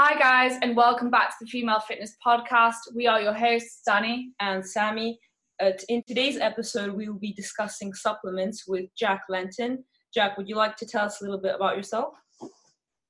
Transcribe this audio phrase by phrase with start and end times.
[0.00, 2.94] Hi, guys, and welcome back to the Female Fitness Podcast.
[2.94, 5.18] We are your hosts, Danni and Sammy.
[5.60, 9.82] Uh, in today's episode, we will be discussing supplements with Jack Lenton.
[10.14, 12.14] Jack, would you like to tell us a little bit about yourself?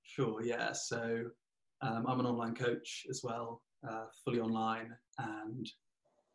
[0.03, 0.73] Sure, yeah.
[0.73, 1.25] So
[1.83, 5.71] um, I'm an online coach as well, uh, fully online, and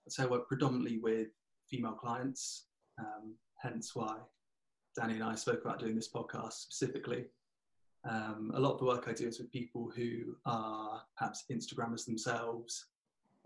[0.08, 1.30] so I work predominantly with
[1.68, 2.68] female clients,
[3.00, 4.18] um, hence why
[5.00, 7.26] Danni and I spoke about doing this podcast specifically.
[8.10, 12.05] Um, a lot of the work I do is with people who are perhaps Instagrammers
[12.05, 12.88] themselves,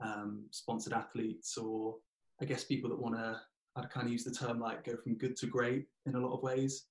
[0.03, 1.95] um, sponsored athletes, or
[2.41, 3.39] I guess people that want to,
[3.75, 6.35] I'd kind of use the term like go from good to great in a lot
[6.35, 6.85] of ways.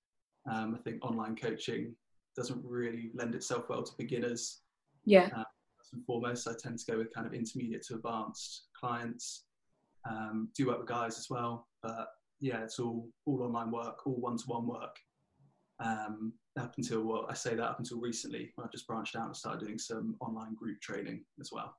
[0.50, 1.94] Um, I think online coaching
[2.36, 4.60] doesn't really lend itself well to beginners.
[5.04, 5.28] Yeah.
[5.36, 5.44] Uh,
[5.78, 9.44] first and foremost, I tend to go with kind of intermediate to advanced clients.
[10.08, 12.08] Um, do work with guys as well, but
[12.40, 14.96] yeah, it's all all online work, all one to one work.
[15.80, 19.36] Um, up until well, I say that up until recently, I've just branched out and
[19.36, 21.76] started doing some online group training as well.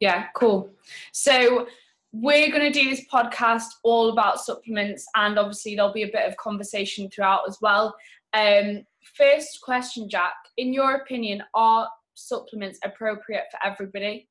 [0.00, 0.70] Yeah, cool.
[1.12, 1.66] So
[2.12, 6.26] we're going to do this podcast all about supplements, and obviously there'll be a bit
[6.28, 7.94] of conversation throughout as well.
[8.32, 8.84] Um,
[9.16, 10.34] first question, Jack.
[10.56, 14.28] In your opinion, are supplements appropriate for everybody?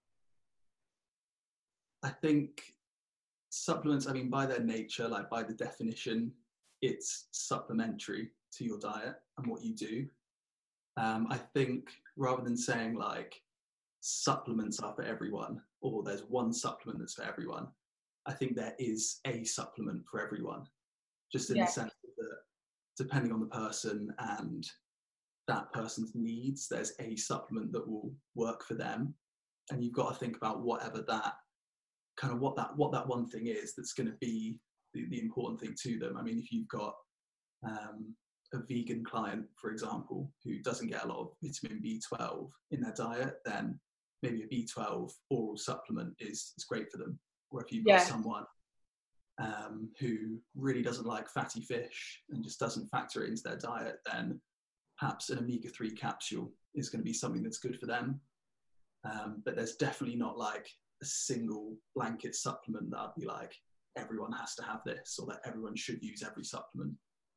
[2.03, 2.63] I think
[3.50, 4.08] supplements.
[4.08, 6.31] I mean, by their nature, like by the definition,
[6.81, 10.08] it's supplementary to your diet and what you do.
[10.97, 13.41] Um, I think rather than saying like
[14.02, 17.67] supplements are for everyone or there's one supplement that's for everyone,
[18.25, 20.64] I think there is a supplement for everyone,
[21.31, 21.66] just in yeah.
[21.66, 22.38] the sense that
[22.97, 24.67] depending on the person and
[25.47, 29.13] that person's needs, there's a supplement that will work for them.
[29.72, 31.34] And you've got to think about whatever that
[32.19, 34.59] kind of what that what that one thing is that's going to be
[34.94, 36.17] the, the important thing to them.
[36.17, 36.94] I mean, if you've got
[37.67, 38.16] um,
[38.53, 42.94] a vegan client, for example, who doesn't get a lot of vitamin B12 in their
[42.94, 43.80] diet, then
[44.23, 47.19] maybe a B12 oral supplement is, is great for them.
[47.52, 48.45] Or if you've got someone
[49.39, 53.97] um, who really doesn't like fatty fish and just doesn't factor it into their diet,
[54.06, 54.40] then
[54.97, 58.19] perhaps an omega 3 capsule is going to be something that's good for them.
[59.06, 60.68] Um, but there's definitely not like
[61.02, 63.53] a single blanket supplement that I'd be like,
[63.97, 66.94] everyone has to have this or that everyone should use every supplement.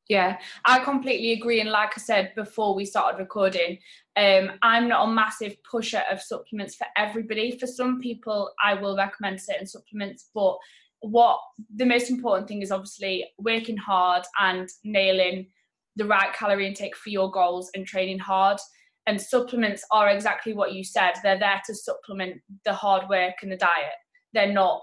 [0.09, 1.61] Yeah, I completely agree.
[1.61, 3.79] And like I said before we started recording,
[4.17, 7.57] um, I'm not a massive pusher of supplements for everybody.
[7.59, 10.59] For some people, I will recommend certain supplements, but
[11.01, 11.41] what
[11.75, 15.49] the most important thing is obviously working hard and nailing
[15.97, 18.59] the right calorie intake for your goals and training hard.
[19.07, 21.15] And supplements are exactly what you said.
[21.23, 23.99] They're there to supplement the hard work and the diet.
[24.33, 24.81] They're not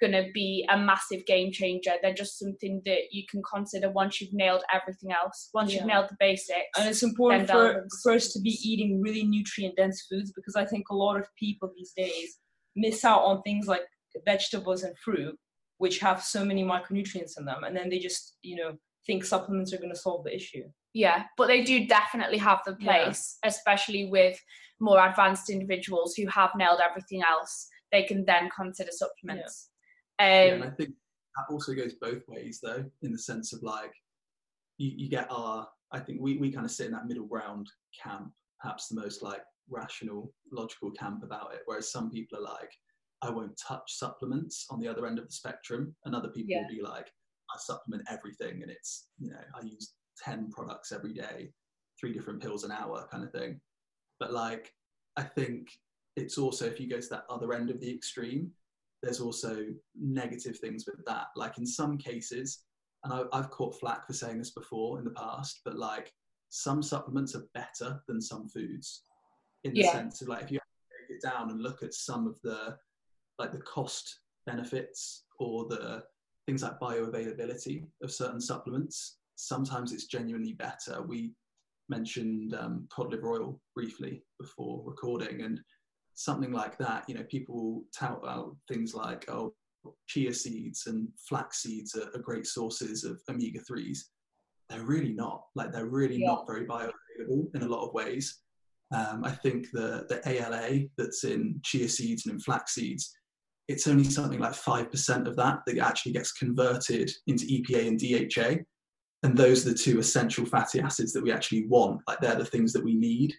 [0.00, 1.92] going to be a massive game changer.
[2.00, 5.50] They're just something that you can consider once you've nailed everything else.
[5.54, 5.78] Once yeah.
[5.78, 6.78] you've nailed the basics.
[6.78, 10.64] And it's important for, for us to be eating really nutrient dense foods because I
[10.64, 12.38] think a lot of people these days
[12.76, 13.82] miss out on things like
[14.24, 15.36] vegetables and fruit,
[15.78, 17.64] which have so many micronutrients in them.
[17.64, 18.72] And then they just, you know,
[19.06, 20.64] think supplements are going to solve the issue.
[20.94, 23.48] Yeah, but they do definitely have the place, yeah.
[23.48, 24.38] especially with
[24.80, 27.68] more advanced individuals who have nailed everything else.
[27.90, 29.70] They can then consider supplements.
[30.18, 30.90] Um, yeah, and I think
[31.36, 33.92] that also goes both ways, though, in the sense of like
[34.78, 35.68] you, you get our.
[35.90, 37.68] I think we we kind of sit in that middle ground
[38.02, 41.60] camp, perhaps the most like rational, logical camp about it.
[41.66, 42.72] Whereas some people are like,
[43.22, 46.62] I won't touch supplements on the other end of the spectrum, and other people yeah.
[46.62, 47.08] will be like,
[47.50, 51.50] I supplement everything, and it's you know I use ten products every day,
[52.00, 53.60] three different pills an hour, kind of thing.
[54.18, 54.72] But like,
[55.16, 55.68] I think
[56.16, 58.50] it's also if you go to that other end of the extreme,
[59.02, 59.66] there's also
[60.00, 61.26] negative things with that.
[61.36, 62.64] Like in some cases,
[63.04, 66.12] and I, I've caught flack for saying this before in the past, but like
[66.50, 69.04] some supplements are better than some foods
[69.64, 69.92] in the yeah.
[69.92, 70.58] sense of like if you
[70.90, 72.76] break it down and look at some of the
[73.38, 76.02] like the cost benefits or the
[76.46, 81.32] things like bioavailability of certain supplements sometimes it's genuinely better we
[81.88, 85.60] mentioned um, cod liver oil briefly before recording and
[86.14, 89.54] something like that, you know, people tout out things like, oh,
[90.06, 93.98] chia seeds and flax seeds are, are great sources of omega 3s.
[94.68, 95.44] They're really not.
[95.54, 96.28] Like, they're really yeah.
[96.28, 98.40] not very bioavailable in a lot of ways.
[98.94, 103.12] Um, I think the, the ALA that's in chia seeds and in flax seeds,
[103.68, 108.62] it's only something like 5% of that that actually gets converted into EPA and DHA.
[109.22, 112.00] And those are the two essential fatty acids that we actually want.
[112.06, 113.32] Like, they're the things that we need.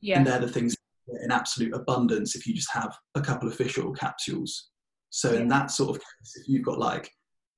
[0.00, 0.18] Yeah.
[0.18, 0.76] And they're the things
[1.22, 4.70] in absolute abundance if you just have a couple of fish oil capsules.
[5.10, 7.10] So in that sort of case, if you've got like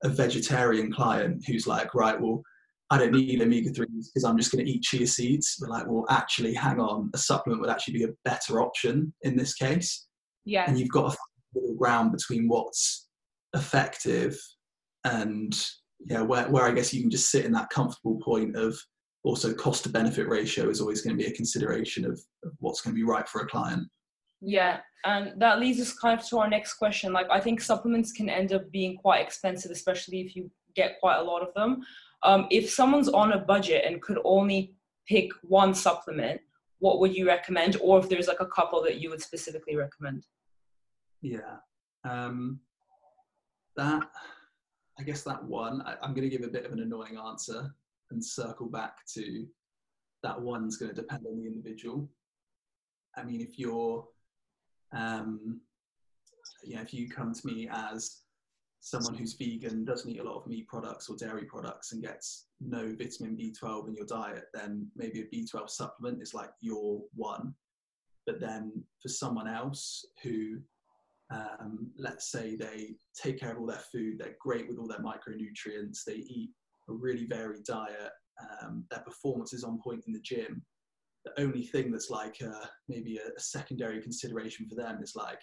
[0.04, 2.42] a vegetarian client who's like, right, well,
[2.90, 5.56] I don't need omega 3s because I'm just going to eat chia seeds.
[5.60, 9.36] We're like, well, actually, hang on, a supplement would actually be a better option in
[9.36, 10.06] this case.
[10.44, 10.64] Yeah.
[10.66, 11.16] And you've got a
[11.54, 13.08] middle ground between what's
[13.54, 14.38] effective
[15.04, 15.58] and
[16.06, 18.78] yeah, where, where I guess you can just sit in that comfortable point of
[19.24, 22.80] also cost to benefit ratio is always going to be a consideration of, of what's
[22.80, 23.88] going to be right for a client.
[24.40, 27.12] Yeah, and that leads us kind of to our next question.
[27.12, 31.16] Like, I think supplements can end up being quite expensive, especially if you get quite
[31.16, 31.82] a lot of them.
[32.22, 34.74] Um, if someone's on a budget and could only
[35.08, 36.40] pick one supplement,
[36.78, 37.76] what would you recommend?
[37.82, 40.24] Or if there's like a couple that you would specifically recommend?
[41.20, 41.56] Yeah,
[42.04, 42.60] um,
[43.76, 44.08] that
[44.98, 45.82] I guess that one.
[45.82, 47.74] I, I'm going to give a bit of an annoying answer
[48.10, 49.46] and circle back to
[50.22, 52.08] that one's going to depend on the individual.
[53.16, 54.04] I mean, if you're,
[54.92, 55.60] um,
[56.62, 58.22] if you come to me as
[58.80, 62.46] someone who's vegan, doesn't eat a lot of meat products or dairy products, and gets
[62.60, 67.54] no vitamin B12 in your diet, then maybe a B12 supplement is like your one.
[68.26, 70.58] But then for someone else who,
[71.30, 74.98] um, let's say they take care of all their food, they're great with all their
[74.98, 76.50] micronutrients, they eat
[76.88, 78.12] a really varied diet,
[78.62, 80.62] um, their performance is on point in the gym.
[81.24, 85.40] The only thing that's like uh, maybe a, a secondary consideration for them is like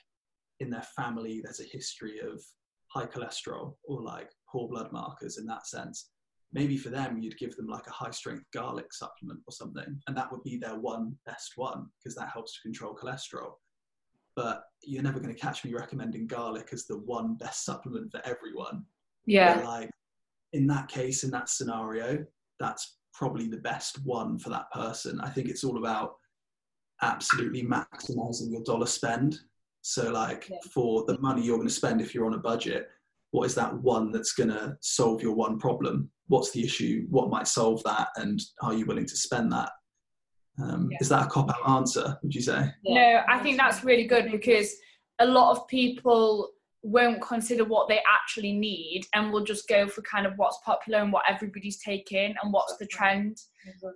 [0.59, 2.42] in their family, there's a history of
[2.88, 6.09] high cholesterol or like poor blood markers in that sense.
[6.53, 10.15] Maybe for them, you'd give them like a high strength garlic supplement or something, and
[10.15, 13.56] that would be their one best one because that helps to control cholesterol.
[14.38, 18.21] But you're never going to catch me recommending garlic as the one best supplement for
[18.25, 18.86] everyone.
[19.25, 19.62] Yeah.
[19.65, 19.89] Like
[20.55, 22.25] in that case, in that scenario,
[22.59, 25.19] that's probably the best one for that person.
[25.21, 26.13] I think it's all about
[27.01, 29.37] absolutely maximizing your dollar spend.
[29.81, 30.57] So, like Yeah.
[30.73, 32.89] for the money you're going to spend if you're on a budget,
[33.31, 36.09] what is that one that's going to solve your one problem?
[36.27, 37.05] What's the issue?
[37.09, 38.07] What might solve that?
[38.15, 39.71] And are you willing to spend that?
[40.63, 40.97] Um, Yeah.
[41.01, 42.71] Is that a cop out answer, would you say?
[42.85, 44.73] No, I think that's really good because
[45.19, 46.51] a lot of people
[46.85, 50.99] won't consider what they actually need and will just go for kind of what's popular
[50.99, 53.37] and what everybody's taking and what's the trend.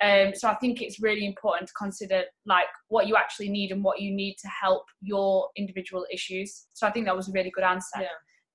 [0.02, 3.84] Um, so I think it's really important to consider like what you actually need and
[3.84, 6.66] what you need to help your individual issues.
[6.74, 8.02] So I think that was a really good answer.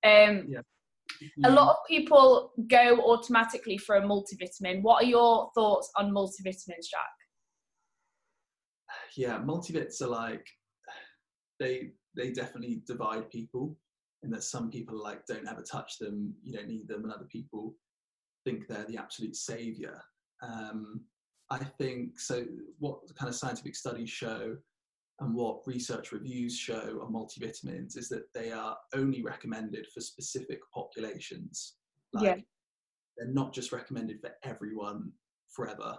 [0.03, 0.27] Yeah.
[0.29, 0.61] Um, Yeah.
[1.45, 4.83] a lot of people go automatically for a multivitamin.
[4.83, 7.15] What are your thoughts on multivitamins, Jack?
[9.17, 10.45] yeah, multivits are like
[11.61, 13.77] they they definitely divide people
[14.31, 17.75] that some people like don't ever touch them, you don't need them, and other people
[18.45, 20.01] think they're the absolute savior.
[20.43, 21.03] Um,
[21.51, 22.45] I think so.
[22.79, 24.57] What kind of scientific studies show
[25.21, 30.61] and what research reviews show on multivitamins is that they are only recommended for specific
[30.73, 31.77] populations.
[32.13, 32.37] Like, Yeah.
[33.17, 35.13] They're not just recommended for everyone
[35.49, 35.97] forever.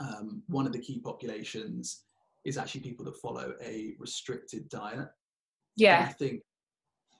[0.00, 2.04] Um, one of the key populations
[2.46, 4.98] is actually people that follow a restricted diet.
[4.98, 5.08] And
[5.76, 6.42] Yeah, I think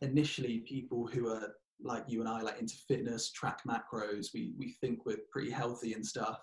[0.03, 4.73] initially people who are like you and I, like into fitness, track macros, we we
[4.81, 6.41] think we're pretty healthy and stuff.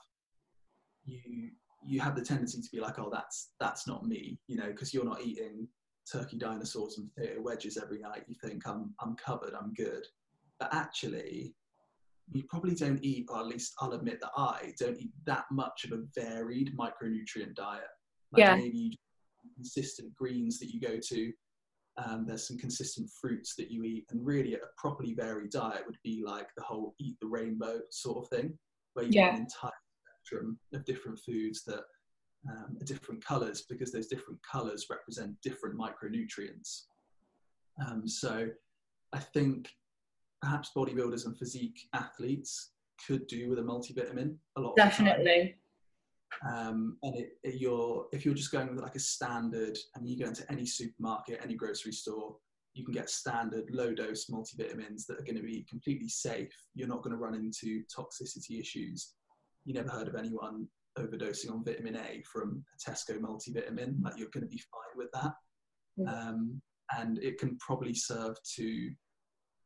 [1.06, 1.50] You
[1.86, 4.94] you have the tendency to be like, oh, that's that's not me, you know, because
[4.94, 5.68] you're not eating
[6.12, 8.24] turkey dinosaurs and potato wedges every night.
[8.28, 10.06] You think I'm I'm covered, I'm good,
[10.60, 11.56] but actually.
[12.32, 15.84] You probably don't eat, or at least I'll admit that I don't eat that much
[15.84, 17.84] of a varied micronutrient diet.
[18.32, 18.56] Like Yeah.
[18.56, 18.98] maybe you
[19.56, 21.34] consistent greens that you go to,
[21.98, 25.98] um, there's some consistent fruits that you eat, and really a properly varied diet would
[26.04, 28.58] be like the whole eat the rainbow sort of thing,
[28.94, 29.26] where you Yeah.
[29.30, 29.72] get an entire
[30.22, 31.84] spectrum of different foods that
[32.50, 36.86] um, are different colours because those different colours represent different micronutrients.
[37.86, 38.50] Um, so
[39.14, 39.70] I think
[40.42, 42.72] perhaps bodybuilders and physique athletes
[43.08, 44.76] could do with a multivitamin a lot.
[44.76, 45.56] definitely.
[46.48, 50.18] Um, and it, it, you're if you're just going with like a standard and you
[50.18, 52.36] go into any supermarket any grocery store
[52.74, 56.54] you can get standard low dose multivitamins that are going to be completely safe.
[56.74, 59.14] You're not going to run into toxicity issues.
[59.66, 64.04] You never heard of anyone overdosing on vitamin a from a tesco multivitamin.
[64.04, 65.34] Like you're going to be fine with that.
[66.00, 66.10] Mm.
[66.10, 66.62] um,
[66.98, 68.92] and it can probably serve to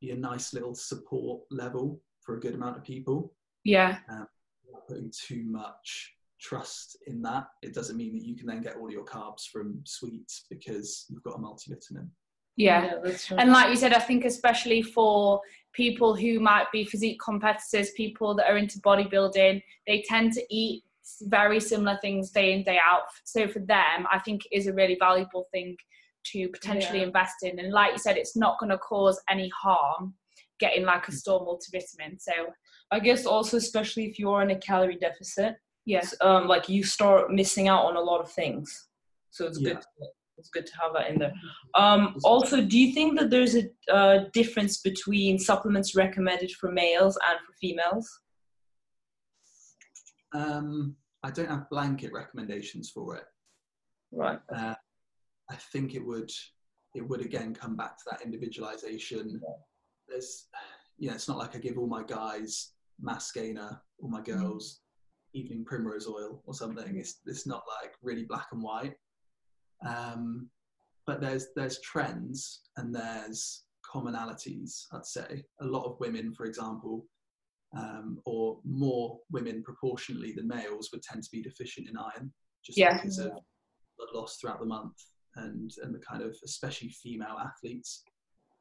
[0.01, 3.33] be a nice little support level for a good amount of people.
[3.63, 7.48] Yeah, not putting too much trust in that.
[7.62, 11.24] It doesn't mean that you can then get all your carbs from sweets because you've
[11.24, 12.10] got a multivitamin.
[12.56, 12.96] yeah.
[13.03, 13.38] that's true.
[13.38, 15.41] And like you said, I think especially for
[15.74, 20.84] people who might be physique competitors, people that are into bodybuilding, they tend to eat
[21.22, 23.03] very similar things day in, day out.
[23.24, 25.77] So for them, I think it is a really valuable thing
[26.32, 27.06] to potentially Yeah.
[27.06, 27.60] invest in.
[27.60, 30.15] And like you said, it's not going to cause any harm
[30.60, 31.15] getting like a mm.
[31.15, 32.20] store multivitamin.
[32.20, 32.34] So
[32.91, 35.56] I guess also, especially if you are in a calorie deficit,
[35.88, 36.13] Yes.
[36.20, 38.89] um, like you start missing out on a lot of things.
[39.32, 39.70] So it's Yeah.
[39.74, 39.82] good.
[39.82, 39.88] To,
[40.38, 41.34] it's good to have that in there.
[41.75, 47.17] Um, also, do you think that there's a uh, difference between supplements recommended for males
[47.27, 48.06] and for females?
[50.36, 53.24] Um, I don't have blanket recommendations for it.
[54.12, 54.39] Right.
[54.53, 54.75] Uh,
[55.50, 56.32] I think it would
[56.96, 59.39] it would again come back to that individualization.
[60.08, 60.48] There's,
[60.98, 64.82] you know, it's not like I give all my guys mass gainer, all my girls
[65.34, 66.98] evening primrose oil or something.
[66.98, 68.96] It's it's not like really black and white.
[69.86, 70.50] Um,
[71.05, 74.86] but there's there's trends and there's commonalities.
[74.93, 77.05] I'd say a lot of women, for example,
[77.77, 82.34] um, or more women proportionally than males would tend to be deficient in iron
[82.65, 82.96] just Yeah.
[82.96, 83.31] because of
[83.98, 84.96] blood loss throughout the month
[85.36, 88.03] and and the kind of especially female athletes.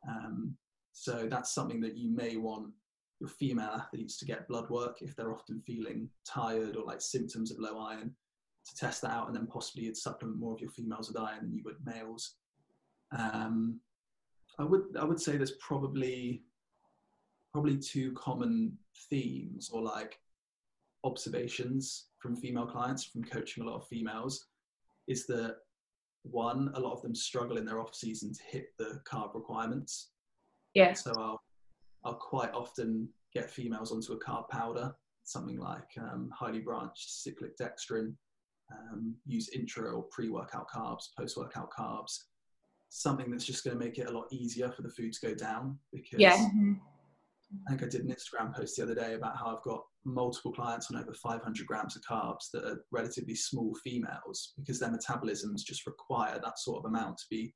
[0.09, 0.57] Um,
[0.93, 2.73] so that's something that you may want
[3.21, 7.51] your female athletes to get blood work if they're often feeling tired or like symptoms
[7.51, 8.15] of low iron
[8.67, 11.41] to test that out and then possibly you'd supplement more of your females with iron
[11.43, 12.35] than you would males.
[13.17, 13.81] Um,
[14.59, 16.43] I would I would say there's probably
[17.53, 18.77] probably two common
[19.09, 20.19] themes or like
[21.05, 24.47] observations from female clients from coaching a lot of females
[25.07, 25.57] is that
[26.23, 30.11] one a lot of them struggle in their off season to hit the carb requirements
[30.75, 31.41] yeah so I'll,
[32.07, 34.95] I'll quite often get females onto a carb powder,
[35.25, 38.15] something like um, highly branched cyclic dextrin,
[38.73, 42.17] um, use intra or pre-workout carbs, post-workout carbs,
[42.89, 45.35] something that's just going to make it a lot easier for the food to go
[45.35, 45.79] down.
[45.93, 46.49] Because Yeah.
[47.67, 50.53] I think I did an Instagram post the other day about how I've got multiple
[50.53, 55.63] clients on over 500 grams of carbs that are relatively small females because their metabolisms
[55.65, 57.53] just require that sort of amount to be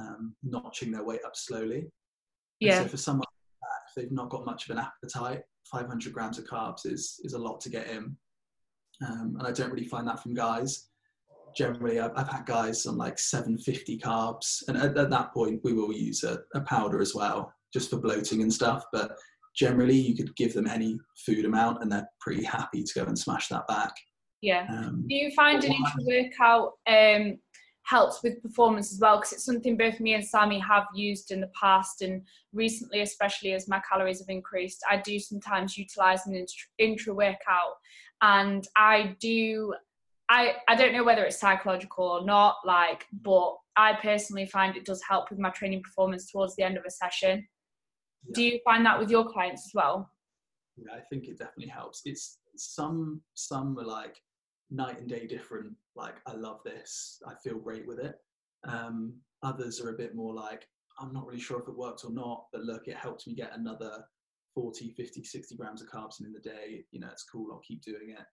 [0.00, 1.78] um, notching their weight up slowly.
[1.78, 1.90] And
[2.60, 2.82] Yeah.
[2.82, 3.35] So for someone like that, if
[3.96, 7.60] they've not got much of an appetite, 500 grams of carbs is is a lot
[7.62, 8.16] to get in.
[9.06, 10.88] Um, and I don't really find that from guys.
[11.56, 15.72] Generally, I've, I've had guys on like 750 carbs, and at, at that point, we
[15.72, 18.84] will use a, a powder as well, just for bloating and stuff.
[18.92, 19.16] But
[19.54, 23.18] generally, you could give them any food amount, and they're pretty happy to go and
[23.18, 23.92] smash that back.
[24.42, 24.66] Yeah.
[24.68, 27.38] Um, Do you find an intra workout um,
[27.86, 29.16] helps with performance as well?
[29.16, 33.52] Because it's something both me and Sammy have used in the past, and recently, especially
[33.52, 36.44] as my calories have increased, I do sometimes utilize an
[36.78, 37.74] intra, workout,
[38.22, 39.74] and I do.
[40.28, 44.84] I, I don't know whether it's psychological or not, like, but I personally find it
[44.84, 47.46] does help with my training performance towards the end of a session.
[48.34, 50.10] Do you find that with your clients as well?
[50.76, 52.02] yeah, I think it definitely helps.
[52.04, 54.16] It's some some are like
[54.70, 55.72] night and day different.
[55.94, 58.16] Like I love this, I feel great with it.
[58.66, 60.66] Um, others are a bit more like
[60.98, 63.54] I'm not really sure if it works or not, but look, it helps me get
[63.54, 64.04] another
[64.54, 66.84] 40, 50, 60 grams of carbs in the day.
[66.90, 67.48] You know, it's cool.
[67.52, 68.24] I'll keep doing it.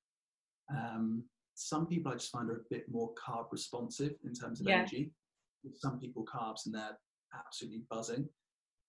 [0.73, 1.25] Um,
[1.55, 4.77] some people I just find are a bit more carb responsive in terms of Yeah.
[4.77, 5.13] energy.
[5.75, 6.97] Some people carbs and they're
[7.33, 8.29] absolutely buzzing.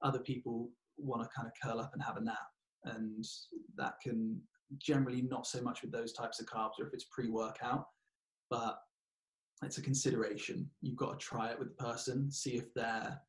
[0.02, 2.48] Other people want to kind of curl up and have a nap
[2.84, 3.24] and
[3.76, 4.40] that can
[4.78, 7.86] generally not so much with those types of carbs or if it's pre-workout
[8.50, 8.78] but
[9.62, 10.68] it's a consideration.
[10.80, 13.20] You've got to try it with the person see if their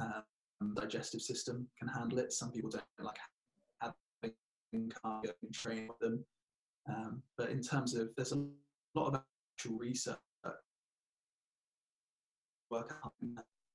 [0.00, 2.32] um, digestive system can handle it.
[2.32, 3.16] Some people don't like
[3.80, 6.24] having carb and train with them.
[6.88, 8.46] Um, but in terms of there's a
[8.94, 9.22] lot of
[9.56, 10.18] actual research.
[12.70, 12.94] Work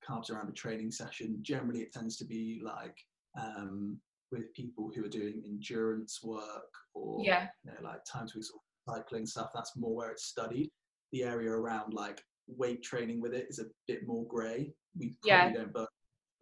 [0.08, 1.38] carbs around a training session.
[1.42, 2.98] Generally it tends to be like
[3.40, 3.98] um,
[4.32, 7.50] with people who are doing endurance work or Yeah.
[7.64, 9.52] you know, like time to exhaustion cycling stuff.
[9.54, 10.72] That's more where it's studied.
[11.12, 14.74] The area around like weight training with it is a bit more grey.
[14.98, 15.52] We probably Yeah.
[15.54, 15.88] don't burn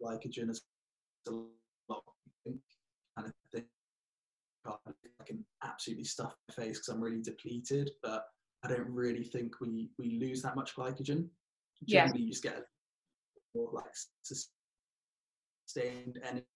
[0.02, 0.62] glycogen as
[1.26, 1.50] a lot
[1.88, 2.14] of.
[2.46, 2.60] And
[3.16, 3.66] I think
[4.64, 8.24] I can absolutely stuff my face because I'm really depleted, but
[8.62, 11.30] I don't really think we we lose that much glycogen.
[11.86, 12.04] Yeah.
[12.04, 12.66] Generally, you just get
[13.54, 16.46] more like sustained energy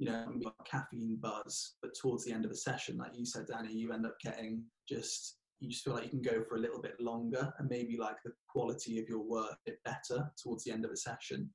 [0.00, 3.46] you know, we caffeine buzz, but towards the end of the session, like you said,
[3.46, 6.58] Danni, you end up getting just you just feel like you can go for a
[6.58, 10.64] little bit longer and maybe like the quality of your work a bit better towards
[10.64, 11.50] the end of the session.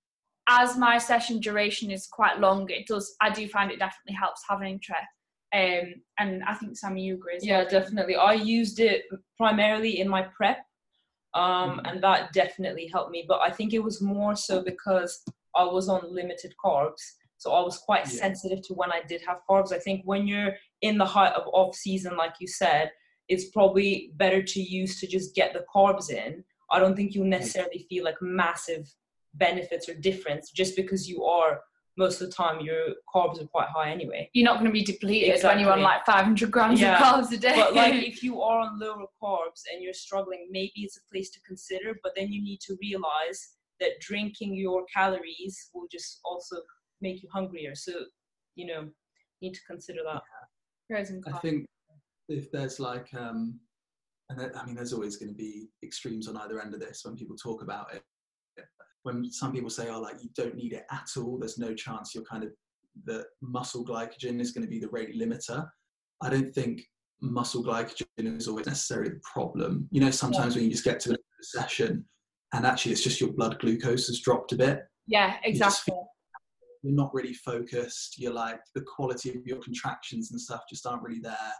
[0.47, 3.15] as my session duration is quite long, it does.
[3.19, 5.01] I do find it definitely helps having interest.
[5.55, 7.39] Um, and I think Sammy, you agree.
[7.41, 7.69] Yeah, well.
[7.69, 8.15] definitely.
[8.15, 9.05] I used it
[9.37, 10.59] primarily in my prep,
[11.33, 11.89] um, Mhm.
[11.89, 13.25] and that definitely helped me.
[13.27, 15.23] But I think it was more so because
[15.55, 17.01] I was on limited carbs,
[17.45, 18.21] so I was quite Yeah.
[18.21, 19.71] sensitive to when I did have carbs.
[19.71, 22.91] I think when you're in the height of off season, like you said,
[23.27, 26.43] it's probably better to use to just get the carbs in.
[26.71, 28.91] I don't think you'll necessarily feel like massive
[29.35, 31.61] benefits or difference just because you are
[31.97, 34.27] most of the time your carbs are quite high anyway.
[34.33, 35.49] You're not going to be depleted exactly.
[35.49, 36.97] when you're on like 500 grams yeah.
[36.97, 37.55] of carbs a day.
[37.55, 41.29] But like if you are on lower carbs and you're struggling, maybe it's a place
[41.29, 41.95] to consider.
[42.01, 43.49] But then you need to realize
[43.79, 46.57] that drinking your calories will just also
[47.05, 47.75] make you hungrier.
[47.75, 47.93] So
[48.55, 48.89] you know,
[49.41, 50.21] need to consider that.
[50.89, 51.35] Pros and cons.
[51.37, 51.65] I think
[52.29, 53.59] if there's like um
[54.29, 57.15] and I mean, there's always going to be extremes on either end of this when
[57.15, 58.01] people talk about it
[59.05, 62.15] when some people say, oh, like you don't need it at all, there's no chance
[62.15, 62.49] you're kind of
[63.05, 65.67] the muscle glycogen is going to be the rate limiter.
[66.21, 66.81] I don't think
[67.21, 69.87] muscle glycogen is always necessarily the problem.
[69.91, 70.59] You know, sometimes yeah.
[70.59, 72.03] when you just get to a session
[72.53, 74.79] and actually it's just your blood glucose has dropped a bit.
[75.05, 75.93] Yeah, exactly.
[75.93, 76.01] You
[76.89, 78.19] are not really focused.
[78.19, 81.53] You're like the quality of your contractions and stuff just aren't really there.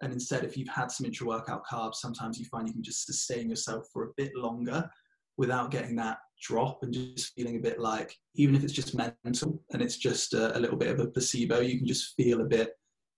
[0.00, 3.06] And instead, if you've had some intra workout carbs, sometimes you find you can just
[3.06, 4.88] sustain yourself for a bit longer
[5.36, 9.62] without getting that drop and just feeling a bit like, even if it's just mental
[9.72, 12.44] and it's just a, a little bit of a placebo, you can just feel a
[12.44, 12.70] bit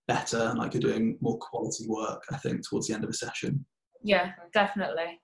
[0.07, 3.13] better and like you're doing more quality work, I think, towards the end of a
[3.13, 3.65] session.
[4.03, 5.19] Yeah, definitely.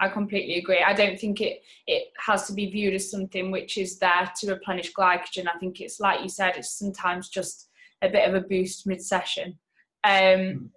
[0.00, 0.82] I completely agree.
[0.84, 4.50] I don't think it it has to be viewed as something which is there to
[4.50, 5.48] replenish glycogen.
[5.52, 7.68] I think it's like you said, it's sometimes just
[8.02, 9.58] a bit of a boost mid session.
[10.04, 10.68] Um, mm.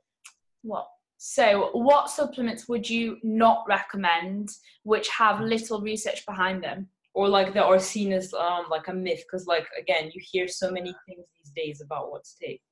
[0.64, 0.88] What
[1.24, 4.50] so, what supplements would you not recommend
[4.82, 6.88] which have little research behind them?
[7.14, 9.24] Or like that are seen as um, like a myth?
[9.28, 12.64] Because, like, again, you hear so many things these days about what to take.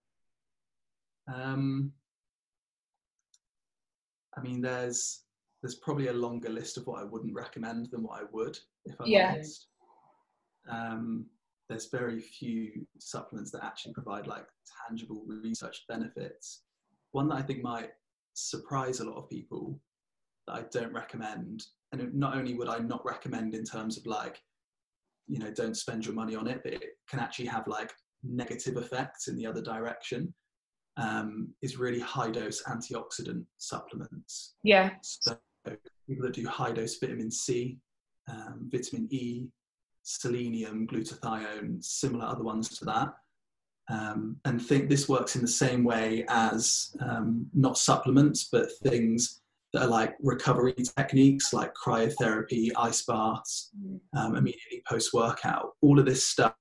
[1.31, 1.91] Um,
[4.35, 5.21] I mean, there's
[5.61, 8.99] there's probably a longer list of what I wouldn't recommend than what I would, if
[8.99, 9.33] I'm yeah.
[9.33, 9.67] honest.
[10.69, 11.25] Um,
[11.67, 14.45] there's very few supplements that actually provide like
[14.87, 16.63] tangible research benefits.
[17.11, 17.91] One that I think might
[18.33, 19.79] surprise a lot of people
[20.47, 21.63] that I don't recommend.
[21.91, 24.41] And not only would I not recommend in terms of like,
[25.27, 28.77] you know, don't spend your money on it, but it can actually have like negative
[28.77, 30.33] effects in the other direction.
[30.97, 34.55] Um, is really high dose antioxidant supplements.
[34.63, 34.89] Yeah.
[35.01, 35.37] So
[36.07, 37.79] people that do high dose vitamin C,
[38.27, 39.47] um, vitamin E,
[40.03, 43.13] selenium, glutathione, similar other ones to that,
[43.89, 49.41] um, and think this works in the same way as um, not supplements, but things
[49.73, 53.71] that are like recovery techniques like cryotherapy, ice baths,
[54.15, 55.71] um, immediately post workout.
[55.81, 56.53] All of this stuff,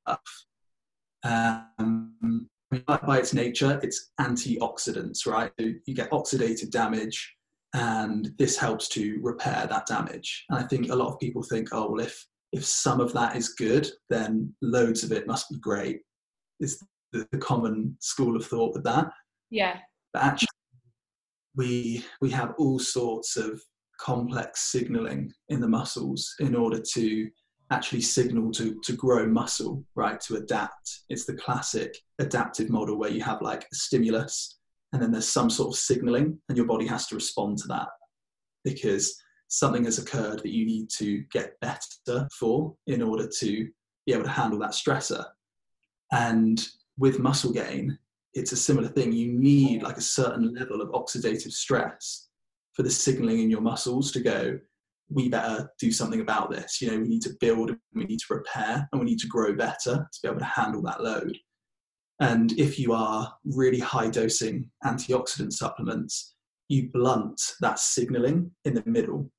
[1.24, 2.48] um,
[2.86, 5.50] by its nature, it's antioxidants, right?
[5.58, 7.34] You get oxidative damage,
[7.74, 10.44] and this helps to repair that damage.
[10.48, 13.36] And I think a lot of people think, oh, well, if if some of that
[13.36, 16.00] is good, then loads of it must be great.
[16.60, 19.10] Is the, the common school of thought with that.
[19.50, 19.78] Yeah.
[20.12, 20.48] But actually,
[21.56, 23.60] we we have all sorts of
[24.00, 27.28] complex signaling in the muscles in order to
[27.70, 33.10] actually signal to to grow muscle right to adapt it's the classic adaptive model where
[33.10, 34.57] you have like a stimulus
[34.92, 37.88] and then there's some sort of signaling and your body has to respond to that
[38.64, 39.14] because
[39.48, 43.68] something has occurred that you need to get better for in order to
[44.06, 45.24] be able to handle that stressor
[46.12, 47.98] and with muscle gain,
[48.34, 49.12] it's a similar thing.
[49.12, 52.28] You need like a certain level of oxidative stress
[52.74, 54.58] for the signaling in your muscles to go,
[55.10, 56.80] we better do something about this.
[56.80, 59.54] You know, we need to build, we need to repair, and we need to grow
[59.54, 61.36] better to be able to handle that load.
[62.20, 66.34] And if you are really high dosing antioxidant supplements,
[66.68, 69.30] you blunt that signaling in the middle.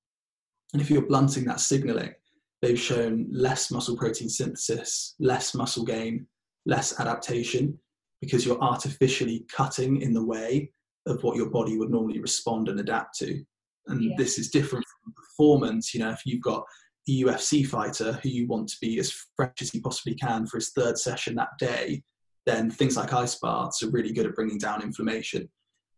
[0.73, 2.13] And if you're blunting that signaling,
[2.61, 6.25] they've shown less muscle protein synthesis, less muscle gain,
[6.65, 7.77] less adaptation
[8.21, 10.71] because you're artificially cutting in the way
[11.05, 13.43] of what your body would normally respond and adapt to.
[13.87, 14.11] And yeah.
[14.17, 15.93] this is different from performance.
[15.93, 16.63] You know, if you've got
[17.07, 20.57] a UFC fighter who you want to be as fresh as he possibly can for
[20.57, 22.03] his third session that day,
[22.49, 25.47] then things like ice baths are really good at bringing down inflammation.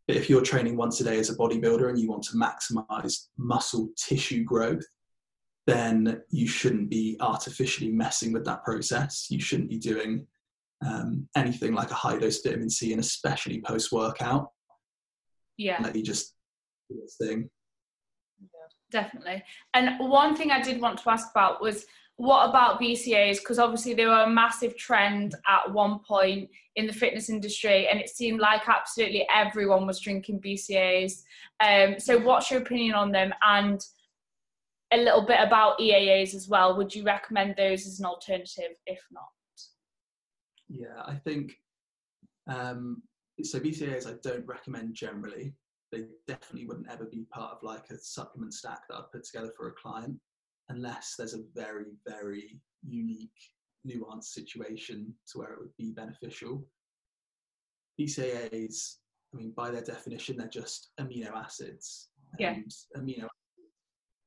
[0.08, 3.28] But if you're training once a day as a bodybuilder and you want to maximize
[3.38, 4.84] muscle tissue growth,
[5.68, 9.28] then you shouldn't be artificially messing with that process.
[9.30, 10.28] You shouldn't be doing
[10.86, 14.50] um, anything like a high dose vitamin C, and especially post workout.
[15.58, 15.78] Yeah.
[15.82, 16.36] Let you just
[16.90, 17.50] do this thing.
[18.92, 19.44] Definitely.
[19.74, 21.86] And one thing I did want to ask about was
[22.21, 23.39] what about BCAs?
[23.39, 27.99] Because obviously they were a massive trend at one point in the fitness industry, and
[27.99, 31.23] it seemed like absolutely everyone was drinking BCAs.
[31.60, 33.34] Um, so, what's your opinion on them?
[33.41, 33.81] And
[34.93, 36.77] a little bit about EAAs as well.
[36.77, 38.77] Would you recommend those as an alternative?
[38.86, 39.23] If not,
[40.69, 41.53] yeah, I think
[42.47, 43.01] um,
[43.41, 43.60] so.
[43.60, 45.55] BCAAs I don't recommend generally.
[45.91, 49.51] They definitely wouldn't ever be part of like a supplement stack that I'd put together
[49.57, 50.19] for a client,
[50.71, 53.29] unless there's a very very unique
[53.88, 56.65] nuanced situation to where it would be beneficial.
[57.99, 58.95] BCAAs,
[59.34, 62.10] I mean, by their definition, they're just amino acids.
[62.39, 62.53] Yeah.
[62.53, 63.27] And amino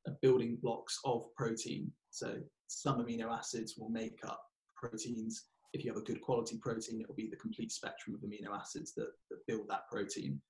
[0.07, 1.91] are building blocks of protein.
[2.11, 4.41] So some amino acids will make up
[4.77, 5.45] proteins.
[5.73, 8.57] If you have a good quality protein, it will be the complete spectrum of amino
[8.57, 10.41] acids that, that build that protein.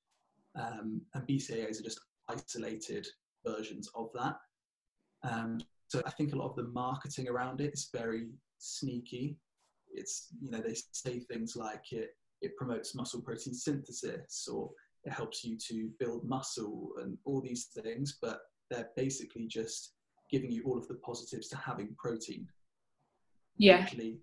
[0.58, 3.06] Um, and BCAAs are just isolated
[3.46, 4.36] versions of that.
[5.22, 5.58] Um,
[5.94, 8.26] so I think a lot of the marketing around it is very
[8.58, 9.36] sneaky.
[9.92, 14.70] It's you know they say things like it it promotes muscle protein synthesis or
[15.04, 19.92] it helps you to build muscle and all these things, but they're basically just
[20.32, 22.48] giving you all of the positives to having protein.
[23.56, 23.76] Yeah.
[23.76, 24.18] Actually,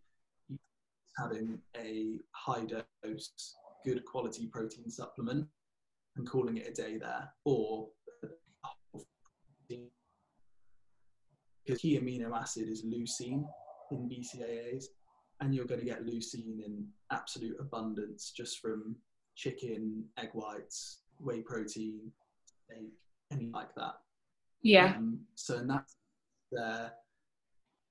[1.18, 3.56] having a high dose,
[3.86, 5.48] good quality protein supplement
[6.18, 7.88] and calling it a day there, or
[11.66, 13.44] because key amino acid is leucine
[13.92, 14.86] in BCAAs,
[15.42, 18.96] and you're going to get leucine in absolute abundance just from
[19.36, 22.12] chicken, egg whites, whey protein,
[22.46, 22.92] steak,
[23.32, 23.96] anything like that.
[24.62, 24.96] Yeah.
[24.98, 25.86] Um, so in that,
[26.52, 26.92] they're,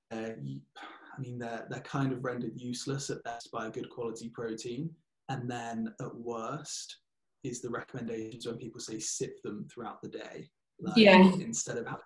[0.09, 4.29] they're, I mean, they're they're kind of rendered useless at best by a good quality
[4.29, 4.89] protein,
[5.29, 6.97] and then at worst
[7.43, 10.47] is the recommendations when people say sip them throughout the day,
[10.79, 11.31] like Yeah.
[11.39, 12.03] instead of having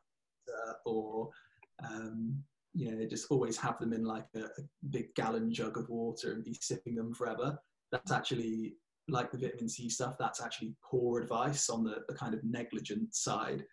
[0.86, 1.30] or
[1.84, 5.90] um, you know, just always have them in like a, a big gallon jug of
[5.90, 7.58] water and be sipping them forever.
[7.92, 8.76] That's actually
[9.08, 10.16] like the vitamin C stuff.
[10.20, 13.64] That's actually poor advice on the, the kind of negligent side,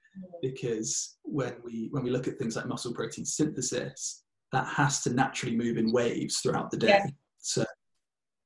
[0.42, 5.12] because when we when we look at things like muscle protein synthesis, that has to
[5.12, 6.88] naturally move in waves throughout the day.
[6.88, 7.06] Yeah.
[7.38, 7.64] So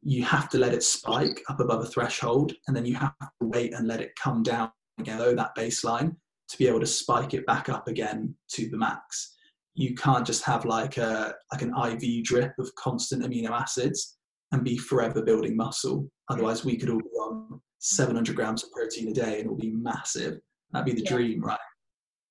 [0.02, 3.48] you have to let it spike up above a threshold, and then you have to
[3.48, 6.14] wait and let it come down again below that baseline
[6.48, 9.34] to be able to spike it back up again to the max
[9.76, 14.16] you can't just have like a like an IV drip of constant amino acids
[14.52, 16.08] and be forever building muscle.
[16.30, 19.70] Otherwise, we could all be on 700 grams of protein a day and it'll be
[19.70, 20.38] massive.
[20.72, 21.16] That'd be the Yeah.
[21.16, 21.58] dream, right?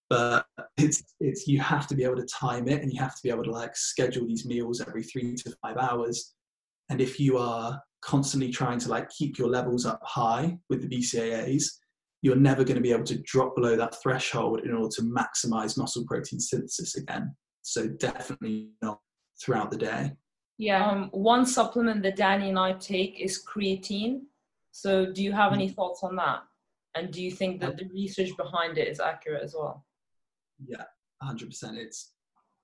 [0.10, 0.46] But
[0.78, 3.30] it's it's you have to be able to time it and you have to be
[3.30, 6.34] able to like schedule these meals every three to five hours.
[6.90, 10.88] And if you are constantly trying to like keep your levels up high with the
[10.88, 11.66] BCAAs,
[12.26, 15.78] you're never going to be able to drop below that threshold in order to maximize
[15.78, 17.36] muscle protein synthesis again.
[17.62, 19.00] So definitely not
[19.40, 20.12] throughout the day.
[20.58, 20.90] Yeah.
[20.90, 24.22] Um, one supplement that Danni and I take is creatine.
[24.72, 26.40] So, do you have any thoughts on that?
[26.96, 29.86] And do you think that the research behind it is accurate as well?
[30.66, 30.86] Yeah,
[31.24, 31.78] 100%.
[31.78, 32.14] It's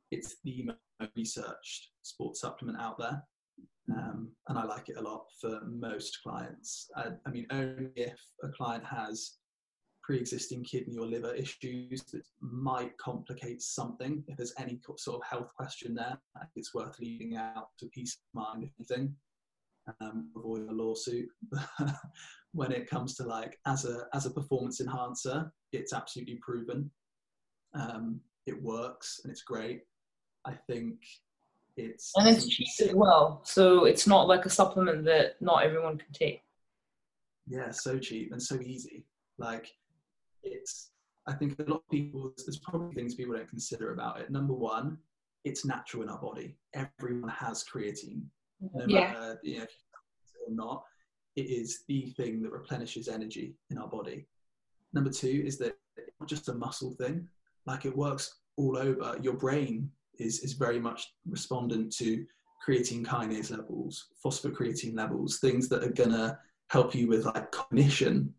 [0.09, 3.21] it's the most researched sports supplement out there,
[3.95, 6.89] um, and I like it a lot for most clients.
[6.97, 9.37] I, I mean, only if a client has
[10.03, 14.23] pre-existing kidney or liver issues that might complicate something.
[14.27, 16.17] If there's any sort of health question there,
[16.55, 19.15] it's worth leaving out to peace of mind, if anything.
[19.99, 21.27] Um, avoid a lawsuit.
[22.53, 26.91] when it comes to like as a as a performance enhancer, it's absolutely proven.
[27.73, 29.81] Um, it works and it's great.
[30.45, 30.95] I think
[31.77, 33.41] it's And it's cheap as well.
[33.45, 36.41] So, it's not like a supplement that not everyone can take.
[37.47, 39.05] yeah so cheap and so easy
[39.37, 39.67] like
[40.43, 40.91] it's
[41.27, 44.29] i think a lot of people there's probably things people don't consider about it.
[44.29, 44.97] Number one
[45.43, 46.55] it's natural in our body.
[46.75, 48.21] Everyone has creatine.
[48.75, 49.11] No Yeah.
[49.13, 49.65] matter you know,
[50.47, 50.83] or not
[51.35, 54.27] it is the thing that replenishes energy in our body.
[54.93, 57.27] Number two is that it's not just a muscle thing.
[57.65, 59.17] Like it works all over.
[59.21, 62.25] Your brain is is very much respondent to
[62.67, 66.37] creatine kinase levels phosphocreatine levels things that are gonna
[66.69, 68.31] help you with like cognition.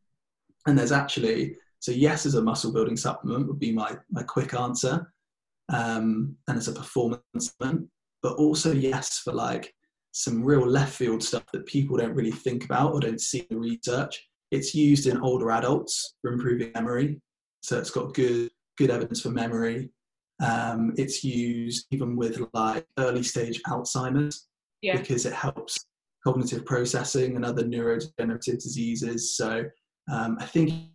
[0.66, 4.54] And there's actually so yes, as a muscle building supplement would be my my quick
[4.54, 5.12] answer,
[5.68, 7.88] um, and as a performance supplement,
[8.22, 9.74] but also yes for like
[10.12, 13.46] some real left field stuff that people don't really think about or don't see in
[13.50, 14.22] the research.
[14.52, 17.20] It's used in older adults for improving memory,
[17.64, 19.90] so it's got good good evidence for memory.
[20.40, 24.46] Um, it's used even with like early stage Alzheimer's
[24.82, 24.98] Yeah.
[24.98, 25.84] because it helps
[26.22, 29.36] cognitive processing and other neurodegenerative diseases.
[29.36, 29.64] So
[30.12, 30.91] um, I think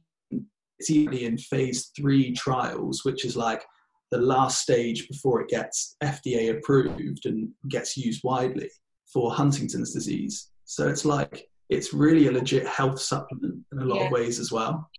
[0.79, 3.63] it's even in phase three trials, which is like
[4.11, 8.69] the last stage before it gets FDA approved and gets used widely
[9.11, 10.51] for Huntington's disease.
[10.65, 14.05] So it's like it's really a legit health supplement in a lot Yeah.
[14.05, 14.89] of ways as well.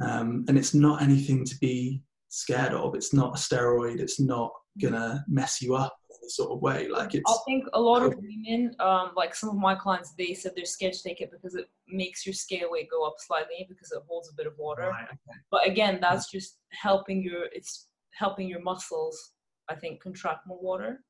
[0.00, 2.94] Um, and it's not anything to be scared of.
[2.94, 4.00] It's not a steroid.
[4.00, 6.88] It's not gonna mess you up in any sort of way.
[6.88, 7.30] Like it's.
[7.30, 8.14] I think a lot of
[8.46, 11.54] women, um, like some of my clients, they said they're scared to take it because
[11.54, 14.88] it makes your scale weight go up slightly because it holds a bit of water.
[14.90, 15.38] Right, okay.
[15.50, 19.32] But again, that's just helping your it's helping your muscles.
[19.68, 21.04] I think contract more water.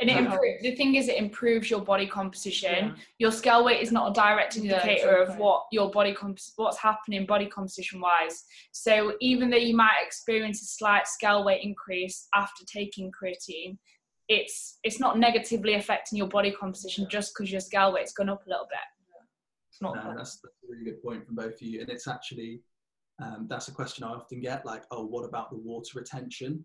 [0.00, 0.32] And it Yeah.
[0.32, 2.86] improve, the thing is, it improves your body composition.
[2.88, 2.94] Yeah.
[3.18, 6.78] Your scale weight is not a direct Yeah, indicator of what your body comp- what's
[6.78, 8.44] happening body composition wise.
[8.72, 13.78] So even though you might experience a slight scale weight increase after taking creatine,
[14.28, 18.46] it's it's not negatively affecting your body composition just because your scale weight's gone up
[18.46, 18.78] a little bit.
[19.70, 21.80] It's not No, that's, that's a really good point from both of you.
[21.80, 22.62] And it's actually,
[23.22, 26.64] um, that's a question I often get like, oh, what about the water retention?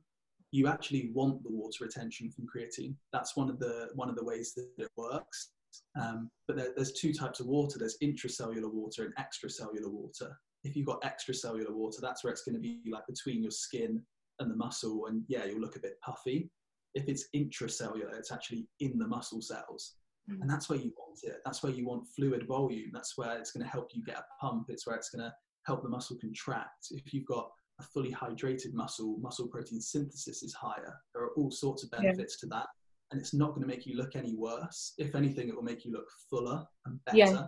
[0.52, 2.96] You actually want the water retention from creatine.
[3.12, 5.52] That's one of the one of the ways that it works.
[6.00, 7.80] Um, but there, there's two types of water.
[7.80, 10.38] There's intracellular water and extracellular water.
[10.64, 14.02] If you've got extracellular water, that's where it's going to be like between your skin
[14.40, 16.50] and the muscle, and yeah, you'll look a bit puffy.
[16.96, 19.96] If it's intracellular, it's actually in the muscle cells
[20.30, 21.42] and that's where you want it.
[21.44, 22.92] That's where you want fluid volume.
[22.94, 24.68] That's where it's going to help you get a pump.
[24.70, 25.34] It's where it's going to
[25.66, 26.88] help the muscle contract.
[26.92, 27.50] If you've got
[27.82, 30.98] a fully hydrated muscle, muscle protein synthesis is higher.
[31.14, 32.02] There are all sorts of Yeah.
[32.04, 32.68] benefits to that.
[33.12, 34.94] And it's not going to make you look any worse.
[34.98, 37.18] If anything, it will make you look fuller and better.
[37.18, 37.48] Yeah.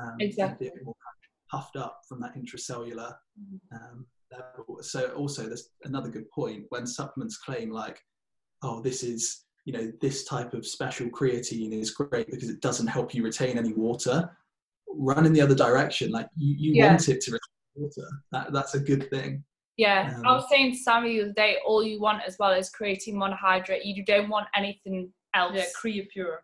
[0.00, 0.68] Um, Exactly.
[0.68, 0.94] And more
[1.50, 3.76] puffed up from that intracellular Mm-hmm.
[3.76, 4.78] um, level.
[4.82, 8.00] So also, there's another good point when supplements claim like,
[8.62, 12.86] oh, this is you know this type of special creatine is great because it doesn't
[12.86, 14.30] help you retain any water.
[14.92, 16.10] Run in the other direction.
[16.10, 16.88] Like you, you Yeah.
[16.88, 18.08] want it to retain water.
[18.32, 19.44] That, that's a good thing.
[19.76, 22.50] Yeah, I Um, was saying to Sammy the other day, all you want as well
[22.52, 23.84] is creatine monohydrate.
[23.84, 25.54] You don't want anything else.
[25.56, 26.38] Yeah, Creapure.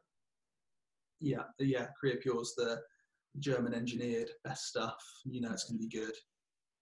[1.20, 1.88] Yeah, yeah.
[2.02, 2.82] Creapure's the
[3.38, 4.96] German engineered best stuff.
[5.24, 6.14] You know it's going to be good.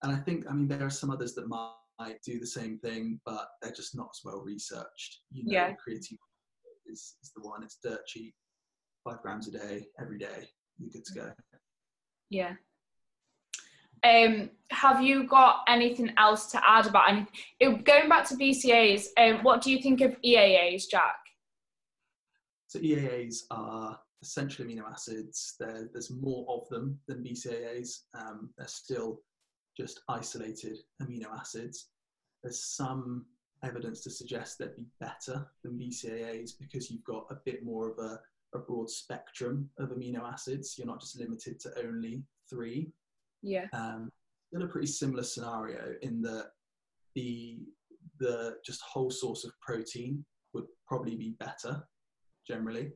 [0.03, 1.49] And I think I mean there are some others that
[1.99, 5.21] might do the same thing, but they're just not as well researched.
[5.33, 5.71] You know, Yeah.
[5.73, 6.19] creatine
[6.87, 7.63] is, is the one.
[7.63, 8.35] It's dirt cheap,
[9.05, 10.49] five grams a day, every day.
[10.79, 11.33] You're good to go.
[12.31, 12.55] Yeah.
[14.03, 17.27] Um, have you got anything else to add about any?
[17.61, 21.17] it- Going back to BCAs, um, what do you think of EAAs, Jack?
[22.67, 25.55] So EAAs are essential amino acids.
[25.61, 28.05] There, there's more of them than BCAAs.
[28.15, 29.23] Um, they're still
[29.77, 31.89] just isolated amino acids.
[32.43, 33.27] There's some
[33.65, 37.99] evidence to suggest they'd be better than BCAAs because you've got a bit more of
[37.99, 38.21] a,
[38.55, 40.75] a broad spectrum of amino acids.
[40.77, 42.93] You're not just limited to only three.
[43.43, 43.67] Yeah.
[43.73, 44.11] Um,
[44.49, 46.51] still a pretty similar scenario in that
[47.15, 47.59] the
[48.21, 51.83] the just whole source of protein would probably be better
[52.47, 52.93] generally,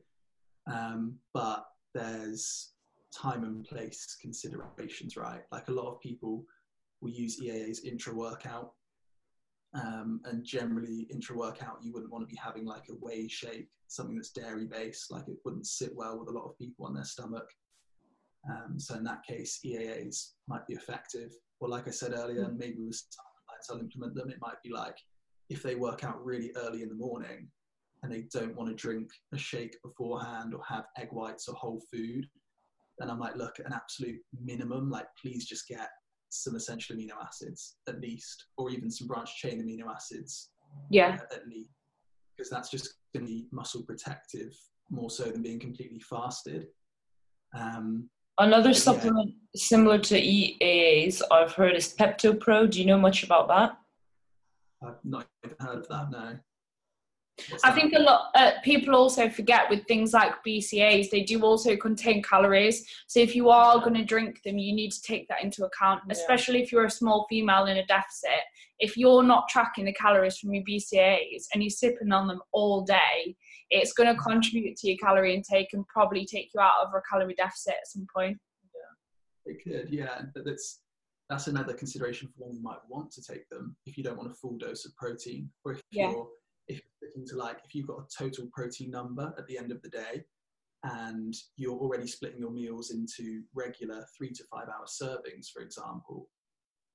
[0.71, 2.73] um, but there's
[3.13, 5.41] time and place considerations, right?
[5.51, 6.45] Like a lot of people
[7.01, 8.73] will use EAAs intra workout,
[9.73, 13.69] um, and generally intra workout you wouldn't want to be having like a whey shake,
[13.87, 16.93] something that's dairy based, like it wouldn't sit well with a lot of people on
[16.93, 17.47] their stomach.
[18.49, 21.31] Um, so in that case, EAAs might be effective.
[21.59, 24.29] Or like I said earlier, maybe with supplements, I'll implement them.
[24.29, 24.97] It might be like
[25.49, 27.49] if they work out really early in the morning
[28.01, 31.81] and they don't want to drink a shake beforehand or have egg whites or whole
[31.91, 32.25] food,
[32.97, 35.89] then I might look at an absolute minimum, like please just get
[36.29, 40.51] some essential amino acids at least, or even some branched chain amino acids
[40.89, 41.19] Yeah.
[41.21, 41.69] uh, at least,
[42.37, 44.55] because that's just going to be muscle protective
[44.89, 46.67] more so than being completely fasted.
[47.55, 48.75] Um, Another Yeah.
[48.75, 52.69] supplement similar to EAAs I've heard is PeptoPro.
[52.69, 53.77] Do you know much about that?
[54.81, 56.09] I've not even heard of that.
[56.11, 56.39] No.
[57.49, 57.75] What's I that?
[57.75, 62.21] think a lot uh, people also forget with things like BCAs, they do also contain
[62.21, 62.85] calories.
[63.07, 66.01] So if you are going to drink them, you need to take that into account,
[66.07, 66.13] Yeah.
[66.13, 68.41] especially if you're a small female in a deficit.
[68.79, 72.81] If you're not tracking the calories from your BCAs and you're sipping on them all
[72.83, 73.35] day,
[73.69, 77.01] it's going to contribute to your calorie intake and probably take you out of a
[77.11, 78.37] calorie deficit at some point.
[79.45, 80.81] It could, yeah, but that's
[81.29, 84.33] that's another consideration for you might want to take them if you don't want a
[84.33, 86.11] full dose of protein, or if Yeah.
[86.11, 86.27] you're
[86.69, 89.71] if you're looking to like if you've got a total protein number at the end
[89.71, 90.23] of the day,
[90.83, 96.29] and you're already splitting your meals into regular three to five hour servings, for example,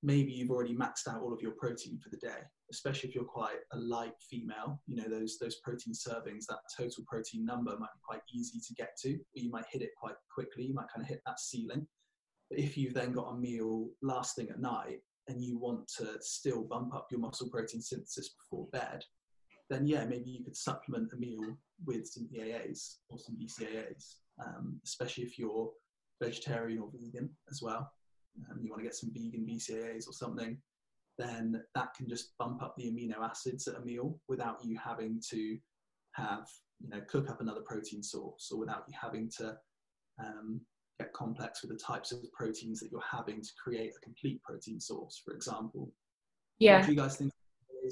[0.02, 2.40] maybe you've already maxed out all of your protein for the day.
[2.70, 7.04] Especially if you're quite a light female, you know those those protein servings, that total
[7.06, 9.18] protein number might be quite easy to get to.
[9.34, 10.64] You might hit it quite quickly.
[10.64, 11.86] You might kind of hit that ceiling.
[12.50, 16.16] But if you've then got a meal last thing at night and you want to
[16.20, 19.02] still bump up your muscle protein synthesis before bed,
[19.70, 24.80] then yeah, maybe you could supplement a meal with some EAAs or some BCAAs, um,
[24.84, 25.70] especially if you're
[26.22, 27.90] vegetarian or vegan as well.
[28.50, 30.58] Um, you want to get some vegan BCAAs or something,
[31.18, 35.20] then that can just bump up the amino acids at a meal without you having
[35.30, 35.56] to
[36.12, 36.46] have,
[36.80, 39.56] you know, cook up another protein source or without you having to
[40.22, 40.60] um,
[40.98, 44.80] get complex with the types of proteins that you're having to create a complete protein
[44.80, 45.92] source, for example.
[46.58, 46.78] Yeah.
[46.78, 47.32] What do you guys think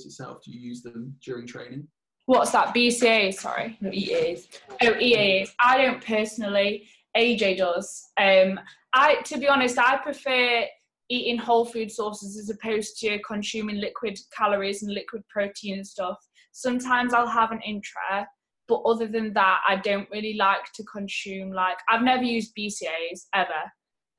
[0.00, 0.42] of yourself?
[0.44, 1.86] Do you use them during training?
[2.26, 2.74] What's that?
[2.74, 3.76] BCA, sorry.
[3.80, 4.48] No, EAs.
[4.80, 5.52] Oh, EAs.
[5.60, 6.88] I don't personally.
[7.16, 8.10] AJ does.
[8.18, 8.58] Um,
[8.94, 10.64] I, to be honest, I prefer
[11.08, 16.16] eating whole food sources as opposed to consuming liquid calories and liquid protein and stuff.
[16.52, 18.26] Sometimes I'll have an intra,
[18.68, 21.52] but other than that, I don't really like to consume.
[21.52, 23.62] Like I've never used BCAs ever.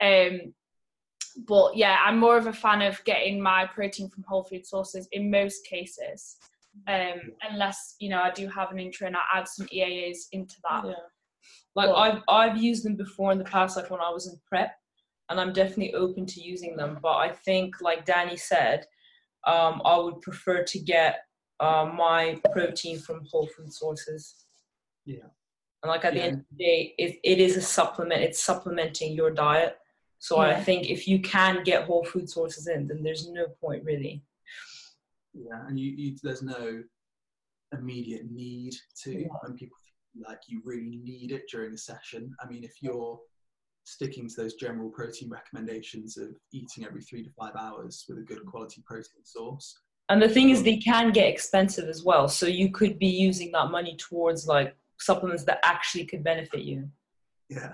[0.02, 0.54] Um,
[1.48, 5.08] but yeah, I'm more of a fan of getting my protein from whole food sources
[5.12, 6.38] in most cases.
[6.88, 10.56] Um, unless you know I do have an intra and I add some EAAs into
[10.70, 10.86] that.
[10.86, 10.94] Yeah.
[11.76, 14.40] Like Well- I've I've used them before in the past, like when I was in
[14.48, 14.76] prep,
[15.30, 17.00] and I'm definitely open to using them.
[17.02, 18.86] But I think, like Danni said,
[19.46, 21.20] um, I would prefer to get
[21.60, 24.46] uh, my protein from whole food sources.
[25.06, 25.28] Yeah.
[25.82, 28.22] And like at the end of the day, it, it is a supplement.
[28.22, 29.78] It's supplementing your diet.
[30.24, 33.84] So I think if you can get whole food sources in, then there's no point
[33.84, 34.24] really.
[35.34, 36.82] Yeah, and you, you there's no
[37.78, 39.28] immediate need to Yeah.
[39.42, 39.76] when people
[40.14, 42.34] feel like you really need it during a session.
[42.40, 43.20] I mean, if you're
[43.84, 48.22] sticking to those general protein recommendations of eating every three to five hours with a
[48.22, 48.46] good mm.
[48.46, 52.30] quality protein source, And the thing is, they can get expensive as well.
[52.30, 56.90] So you could be using that money towards like supplements that actually could benefit you.
[57.50, 57.74] yeah,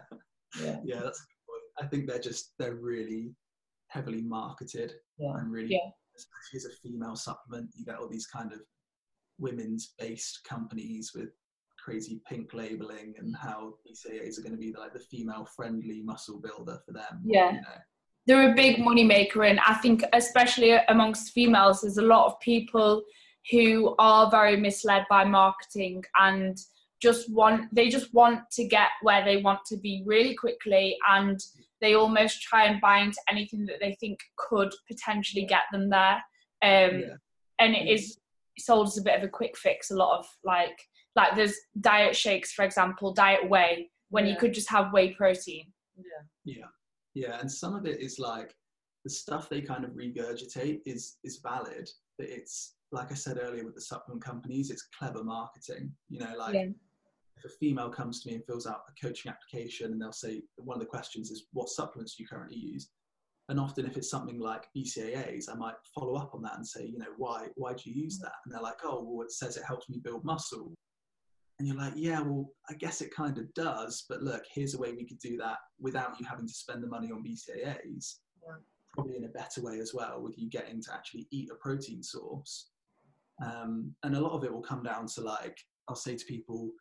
[0.60, 0.80] Yeah.
[0.84, 1.39] yeah, that's a good point.
[1.82, 3.34] I think they're just they're really
[3.88, 5.34] heavily marketed Yeah.
[5.38, 5.90] and really, Yeah.
[6.16, 8.62] especially as a female supplement, you get all these kind of
[9.40, 11.30] women's based companies with
[11.84, 16.40] crazy pink labeling and how BCAAs are going to be like the female friendly muscle
[16.40, 17.22] builder for them.
[17.26, 17.52] Yeah.
[17.54, 17.78] You know?
[18.28, 22.40] they're a big money maker and i think especially amongst females there's a lot of
[22.42, 23.02] people
[23.50, 26.58] who are very misled by marketing and
[27.02, 31.40] just want they just want to get where they want to be really quickly and
[31.82, 36.16] they almost try and buy into anything that they think could potentially get them there
[36.64, 37.16] um, Yeah.
[37.60, 38.18] and it is
[38.58, 40.78] sold as a bit of a quick fix a lot of like
[41.16, 45.66] like there's diet shakes for example diet whey when you could just have whey protein
[45.98, 46.04] Yeah.
[46.46, 46.66] Yeah,
[47.14, 48.56] yeah, and some of it is like
[49.06, 53.64] the stuff they kind of regurgitate is is valid, but it's like I said earlier
[53.64, 55.94] with the supplement companies, it's clever marketing.
[56.10, 56.68] You know, like Yeah.
[57.40, 60.44] If a female comes to me and fills out a coaching application, and they'll say
[60.58, 62.90] one of the questions is, "What supplements do you currently use?"
[63.50, 66.86] And often, if it's something like BCAAs, I might follow up on that and say,
[66.86, 68.34] you know, why why do you use that?
[68.46, 70.72] And they're like, oh, well, it says it helps me build muscle.
[71.58, 74.78] And you're like, yeah, well, I guess it kind of does, but look, here's a
[74.78, 78.18] way we could do that without you having to spend the money on BCAAs.
[78.42, 78.54] Yeah.
[78.94, 82.02] Probably in a better way as well, with you getting to actually eat a protein
[82.02, 82.70] source.
[83.44, 86.72] Um, and a lot of it will come down to like, I'll say to people,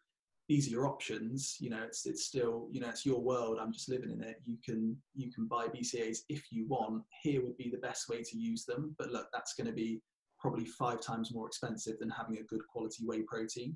[0.48, 1.56] these are your options.
[1.61, 3.58] You know, it's it's still, you know, it's your world.
[3.61, 4.40] I'm just living in it.
[4.46, 7.02] You can you can buy BCAAs if you want.
[7.22, 10.00] Here would be the best way to use them, but look, that's going to be
[10.38, 13.74] probably five times more expensive than having a good quality whey protein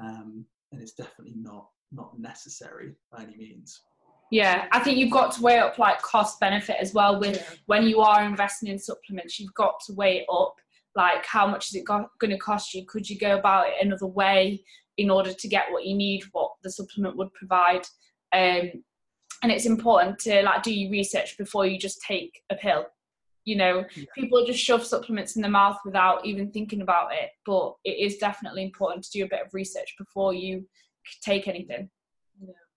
[0.00, 3.82] um, and it's definitely not not necessary by any means.
[4.30, 7.56] Yeah, I think you've got to weigh up like cost benefit as well with Yeah.
[7.66, 9.38] when you are investing in supplements.
[9.38, 10.54] You've got to weigh it up.
[10.96, 12.84] Like, how much is it go- going to cost you?
[12.86, 14.64] Could you go about it another way
[14.96, 17.82] in order to get what you need, what the supplement would provide?
[18.32, 18.70] Um,
[19.42, 22.86] and it's important to like do your research before you just take a pill.
[23.44, 24.04] You know, Yeah.
[24.14, 27.30] people just shove supplements in their mouth without even thinking about it.
[27.44, 30.66] But it is definitely important to do a bit of research before you
[31.22, 31.90] take anything.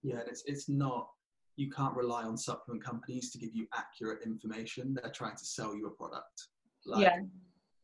[0.04, 1.10] Yeah, and it's it's not
[1.56, 4.94] you can't rely on supplement companies to give you accurate information.
[4.94, 6.50] They're trying to sell you a product.
[6.86, 7.20] Like, Yeah.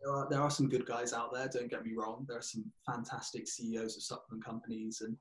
[0.03, 1.47] There are, there are some good guys out there.
[1.47, 2.25] Don't get me wrong.
[2.27, 5.15] There are some fantastic CEOs of supplement companies, and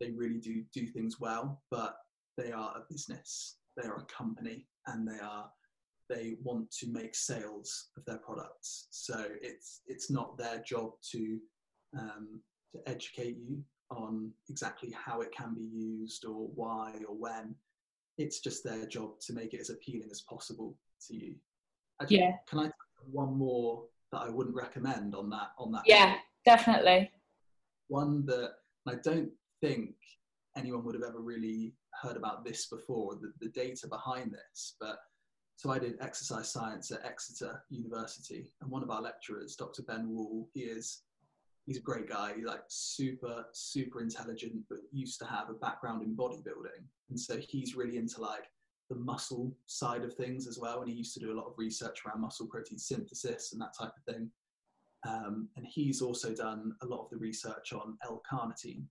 [0.00, 1.62] they really do do things well.
[1.70, 1.96] But
[2.36, 3.58] they are a business.
[3.76, 5.50] They are a company, and they are
[6.10, 8.88] they want to make sales of their products.
[8.90, 11.38] So it's it's not their job to
[11.96, 12.40] um,
[12.72, 17.54] to educate you on exactly how it can be used or why or when.
[18.18, 20.76] It's just their job to make it as appealing as possible
[21.08, 21.34] to you.
[22.00, 22.32] Actually, Yeah.
[22.48, 22.70] Can I
[23.10, 23.84] one more
[24.14, 25.82] that I wouldn't recommend on that on that?
[25.86, 27.10] Yeah, definitely.
[27.88, 28.52] One that
[28.88, 29.94] I don't think
[30.56, 34.76] anyone would have ever really heard about this before, the, the data behind this.
[34.80, 34.98] But
[35.56, 39.82] so I did exercise science at Exeter University, and one of our lecturers, Dr.
[39.82, 41.02] Ben Wall, he is
[41.66, 42.32] he's a great guy.
[42.36, 46.84] He's like super, super intelligent, but used to have a background in bodybuilding.
[47.10, 48.44] And so he's really into like
[48.90, 50.80] the muscle side of things as well.
[50.80, 53.74] And he used to do a lot of research around muscle protein synthesis and that
[53.78, 54.30] type of thing.
[55.06, 58.84] Um, and he's also done a lot of the research on L-carnitine.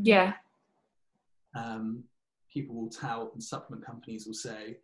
[0.00, 0.32] Yeah.
[1.54, 2.04] Um,
[2.52, 4.78] people will tout and supplement companies will say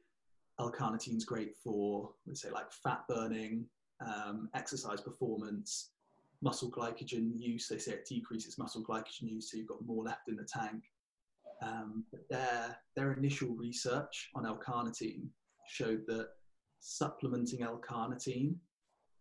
[0.59, 3.65] L-carnitine is great for, let's say, like fat burning,
[4.01, 5.91] um, exercise performance.
[6.43, 7.69] muscle glycogen use.
[7.69, 10.85] They say it decreases muscle glycogen use, so you've got more left in the tank.
[11.63, 15.27] Um, but their, their initial research on L-carnitine
[15.69, 16.29] showed that
[16.81, 18.55] supplementing L-carnitine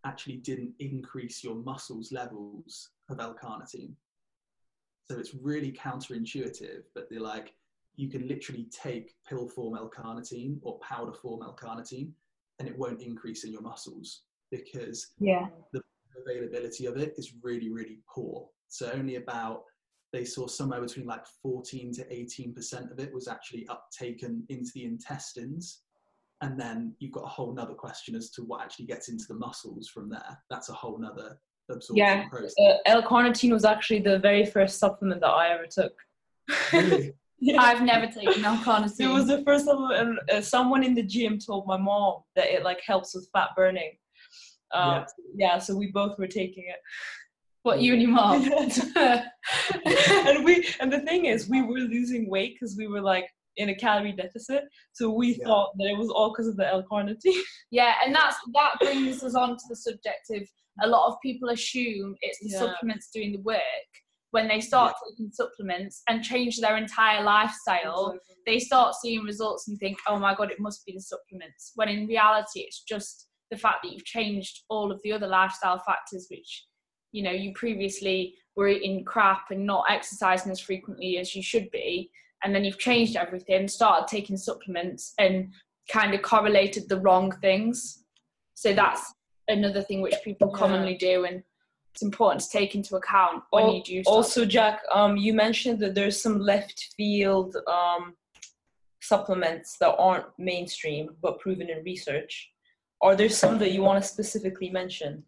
[0.06, 3.94] actually didn't increase your muscles levels of L-carnitine.
[5.10, 7.54] So it's really counterintuitive, but they're like,
[7.96, 12.12] you can literally take pill form L-carnitine or powder form L-carnitine
[12.60, 14.22] and it won't increase in your muscles
[14.52, 15.48] because yeah.
[15.74, 15.82] the
[16.26, 18.48] availability of it is really, really poor.
[18.70, 19.64] So only about
[20.12, 24.86] they saw somewhere between like 14 to 18% of it was actually uptaken into the
[24.86, 25.82] intestines.
[26.42, 29.36] And then you've got a whole nother question as to what actually gets into the
[29.36, 30.38] muscles from there.
[30.50, 31.38] That's a whole nother
[31.70, 32.56] absorption yeah, process.
[32.60, 35.94] Uh, L-carnitine was actually the very first supplement that I ever took.
[36.74, 37.14] Really?
[37.42, 37.62] Yeah.
[37.62, 39.00] I've never taken L-carnitine.
[39.00, 42.50] It was the first time, and uh, someone in the gym told my mom that
[42.50, 43.92] it like helps with fat burning.
[44.74, 45.06] Um,
[45.36, 45.58] yeah.
[45.58, 46.80] so we both were taking it.
[47.64, 48.42] What you and your mom.
[49.76, 53.70] and we, and the thing is, we were losing weight because we were like in
[53.70, 54.64] a calorie deficit.
[54.94, 55.46] So we Yeah.
[55.46, 57.42] thought that it was all because of the L-carnitine.
[57.72, 60.48] yeah, and that's that brings us on to the subject of
[60.82, 62.60] a lot of people assume it's the Yeah.
[62.60, 63.62] supplements doing the work
[64.32, 68.18] when they start taking supplements and change their entire lifestyle.
[68.46, 71.90] They start seeing results and think, "Oh my god, it must be the supplements." When
[71.90, 76.28] in reality, it's just the fact that you've changed all of the other lifestyle factors,
[76.30, 76.66] which
[77.12, 81.70] you know you previously were eating crap and not exercising as frequently as you should
[81.72, 82.12] be,
[82.44, 85.54] and then you've changed everything, started taking supplements, and
[85.92, 88.04] kind of correlated the wrong things.
[88.56, 89.14] So that's
[89.48, 90.60] another thing which people Yeah.
[90.60, 91.44] commonly do, and
[91.94, 94.04] it's important to take into account when Al- you do.
[94.04, 98.16] Start Also, Jack, um, you mentioned that there's some left field um,
[99.02, 102.52] supplements that aren't mainstream but proven in research.
[103.02, 105.24] Are there some that you want to specifically mention?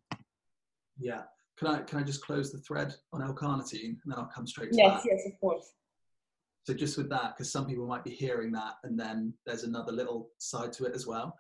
[1.00, 1.24] Yeah.
[1.62, 4.72] Can I can I just close the thread on L-carnitine and then I'll come straight
[4.72, 5.10] to Yes, that.
[5.12, 5.74] yes, yes, of course.
[6.64, 9.92] So just with that, because some people might be hearing that, and then there's another
[9.92, 11.38] little side to it as well.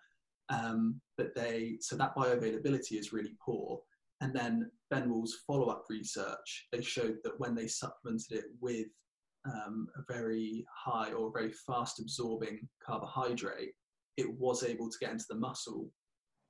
[0.49, 3.81] Um, but they so that bioavailability is really poor.
[4.21, 8.85] And then Ben Wall's follow-up research, they showed that when they supplemented it with
[9.45, 13.71] um, a very high or very fast absorbing carbohydrate,
[14.17, 15.89] it was able to get into the muscle.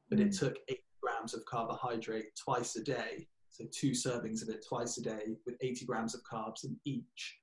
[0.10, 3.28] But it took eight grams of carbohydrate twice a day,
[3.62, 7.38] so two servings of it twice a day with 80 grams of carbs in each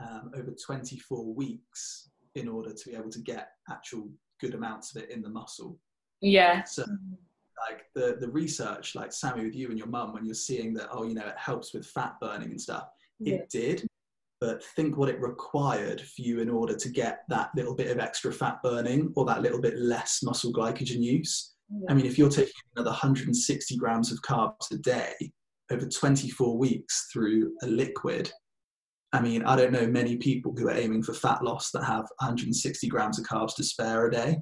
[0.00, 4.08] um, over 24 weeks in order to be able to get actual
[4.40, 5.78] good amounts of it in the muscle.
[6.20, 6.84] yeah, So,
[7.68, 10.88] like the the research, like Sammy with you and your mum, when you're seeing that,
[10.90, 12.88] oh, you know, it helps with fat burning and stuff,
[13.20, 13.86] it did.
[14.40, 17.98] But think what it required for you in order to get that little bit of
[17.98, 21.54] extra fat burning or that little bit less muscle glycogen use.
[21.88, 25.32] I mean, if you're taking another 160 grams of carbs a day
[25.70, 28.30] over 24 weeks through a liquid,
[29.12, 32.06] I mean, I don't know many people who are aiming for fat loss that have
[32.20, 34.38] 160 grams of carbs to spare a day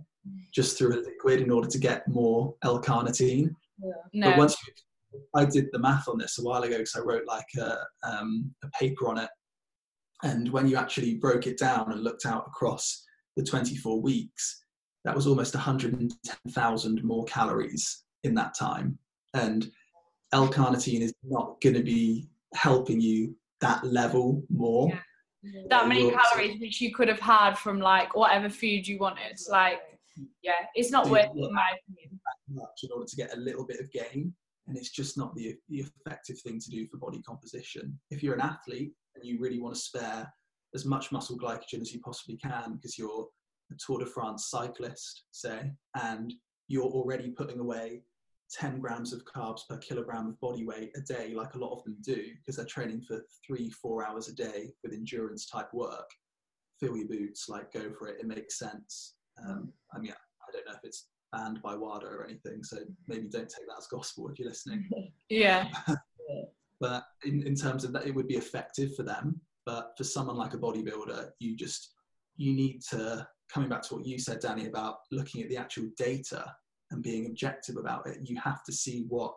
[0.54, 3.50] just through a liquid in order to get more L-carnitine.
[3.82, 3.92] Yeah.
[4.12, 7.00] no, But once you, I did the math on this a while ago because I
[7.00, 9.30] wrote like a, um, a paper on it.
[10.22, 13.04] And when you actually broke it down and looked out across
[13.36, 14.64] the 24 weeks,
[15.04, 18.98] that was almost 110,000 more calories in that time.
[19.34, 19.70] And
[20.32, 24.88] L-carnitine is not going to be helping you that level more.
[25.42, 25.62] Yeah.
[25.70, 29.38] that many You're- calories which you could have had from like whatever food you wanted.
[29.48, 29.80] Like,
[30.42, 32.20] yeah, it's not Dude, worth it in my opinion.
[32.48, 34.34] much in order to get a little bit of gain
[34.66, 38.34] and it's just not the, the effective thing to do for body composition if you're
[38.34, 40.30] an athlete and you really want to spare
[40.74, 43.26] as much muscle glycogen as you possibly can because you're
[43.70, 45.70] a tour de france cyclist say
[46.02, 46.34] and
[46.66, 48.02] you're already putting away
[48.52, 51.84] 10 grams of carbs per kilogram of body weight a day like a lot of
[51.84, 56.08] them do because they're training for three four hours a day with endurance type work
[56.80, 59.14] fill your boots like go for it it makes sense
[59.46, 63.28] um, i mean i don't know if it's banned by WADA or anything, so maybe
[63.28, 64.88] don't take that as gospel if you're listening.
[65.28, 65.68] Yeah,
[66.80, 69.40] But in, in terms of that, it would be effective for them.
[69.66, 71.94] But for someone like a bodybuilder, you just
[72.36, 75.88] you need to coming back to what you said, Danni, about looking at the actual
[75.96, 76.54] data
[76.90, 78.18] and being objective about it.
[78.22, 79.34] You have to see what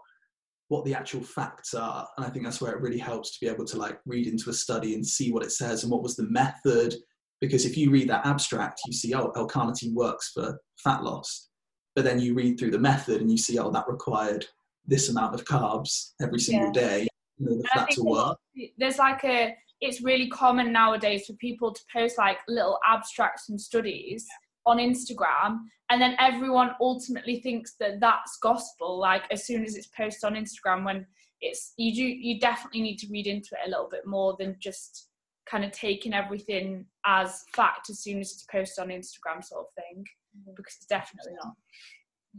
[0.70, 3.52] what the actual facts are, and I think that's where it really helps to be
[3.52, 6.16] able to like read into a study and see what it says and what was
[6.16, 6.96] the method.
[7.42, 11.50] Because if you read that abstract, you see, oh, L-carnitine works for fat loss
[11.96, 14.46] but then you read through the method and you see oh that required
[14.86, 16.72] this amount of carbs every single Yeah.
[16.74, 17.08] day
[17.40, 18.38] in order for that to work
[18.78, 23.60] there's like a it's really common nowadays for people to post like little abstracts and
[23.60, 24.28] studies
[24.66, 25.60] on Instagram
[25.90, 30.36] and then everyone ultimately thinks that that's gospel like as soon as it's posted on
[30.36, 31.06] Instagram when
[31.42, 34.56] it's you do you definitely need to read into it a little bit more than
[34.60, 35.08] just
[35.50, 39.74] kind of taking everything as fact as soon as it's posted on Instagram sort of
[39.74, 40.04] thing
[40.38, 40.52] mm-hmm.
[40.56, 41.54] because it's definitely not.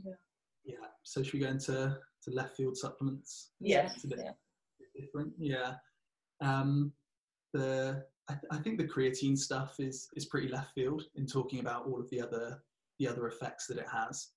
[0.05, 0.13] Yeah.
[0.65, 0.87] Yeah.
[1.03, 3.51] So should we go into to left field supplements?
[3.61, 3.91] Yeah.
[3.93, 4.31] It's a bit yeah.
[4.99, 5.33] different.
[5.37, 5.73] Yeah.
[6.41, 6.93] Um,
[7.53, 11.61] the I, th- I, think the creatine stuff is is pretty left field in talking
[11.61, 12.63] about all of the other
[12.99, 14.29] the other effects that it has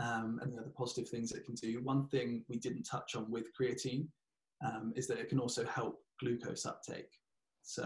[0.00, 1.80] um, and the other positive things it can do.
[1.82, 4.06] One thing we didn't touch on with creatine
[4.64, 7.10] um, is that it can also help glucose uptake.
[7.62, 7.84] So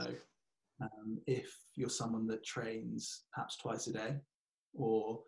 [0.80, 4.16] um, if you're someone that trains perhaps twice a day,
[4.74, 5.20] or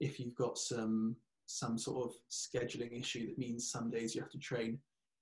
[0.00, 1.16] if you've got some
[1.46, 4.78] some sort of scheduling issue that means some days you have to train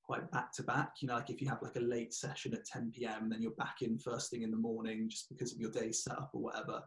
[0.07, 0.93] quite back to back.
[1.01, 3.53] You know, like if you have like a late session at 10 p.m., then you're
[3.53, 6.83] back in first thing in the morning just because of your day setup or whatever.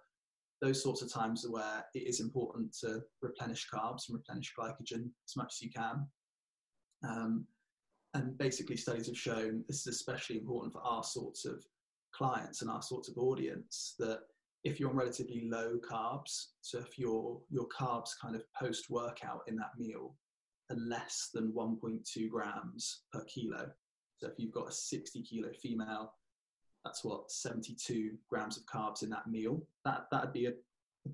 [0.62, 5.10] Those sorts of times are where it is important to replenish carbs and replenish glycogen
[5.28, 6.08] as much as you can.
[7.08, 7.46] Um,
[8.14, 11.64] and basically, studies have shown this is especially important for our sorts of
[12.14, 14.20] clients and our sorts of audience that
[14.64, 19.42] if you're on relatively low carbs, so if your your carbs kind of post workout
[19.48, 20.16] in that meal
[20.76, 23.70] less than 1.2 grams per kilo.
[24.18, 26.14] So if you've got a 60 kilo female,
[26.84, 29.62] that's what 72 grams of carbs in that meal.
[29.86, 30.54] That that'd be a,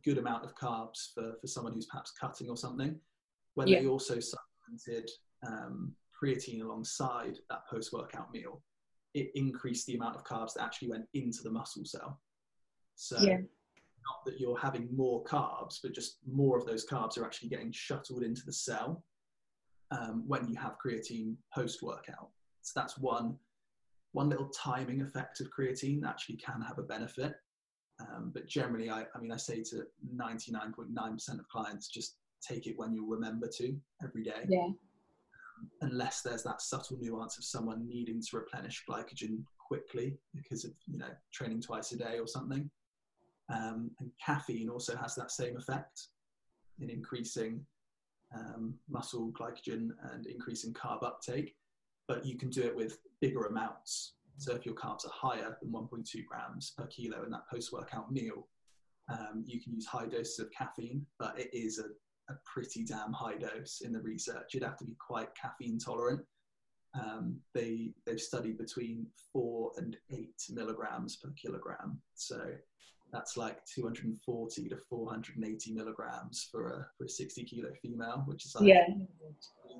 [0.04, 3.00] good amount of carbs for for someone who's perhaps cutting or something.
[3.54, 3.80] When yeah.
[3.80, 5.10] they also supplemented
[5.48, 8.62] um, creatine alongside that post workout meal,
[9.14, 12.20] it increased the amount of carbs that actually went into the muscle cell.
[12.96, 13.38] So yeah.
[13.38, 17.72] not that you're having more carbs, but just more of those carbs are actually getting
[17.72, 19.02] shuttled into the cell
[19.92, 22.30] um, when you have creatine post workout.
[22.62, 23.38] So that's one
[24.14, 27.36] one little timing effect of creatine actually can have a benefit.
[28.00, 29.84] Um, but generally, I, I mean, I say to
[30.16, 34.46] 99.9% of clients, just take it when you remember to every day.
[34.48, 34.60] Yeah.
[34.64, 34.78] Um,
[35.82, 40.98] unless there's that subtle nuance of someone needing to replenish glycogen quickly because of you
[40.98, 42.70] know training twice a day or something.
[43.54, 46.08] Um, and caffeine also has that same effect
[46.80, 47.66] in increasing
[48.36, 51.56] um, muscle glycogen and increasing carb uptake,
[52.08, 54.14] but you can do it with bigger amounts.
[54.38, 58.48] So if your carbs are higher than 1.2 grams per kilo in that post-workout meal,
[59.10, 63.14] um, you can use high doses of caffeine, but it is a, a, pretty damn
[63.14, 64.54] high dose in the research.
[64.54, 66.22] You'd have to be quite caffeine tolerant.
[67.00, 72.00] Um, they they've studied between four and eight milligrams per kilogram.
[72.16, 72.42] So
[73.16, 78.54] that's like 240 to 480 milligrams for a for a 60 kilo female, which is
[78.56, 78.86] like yeah.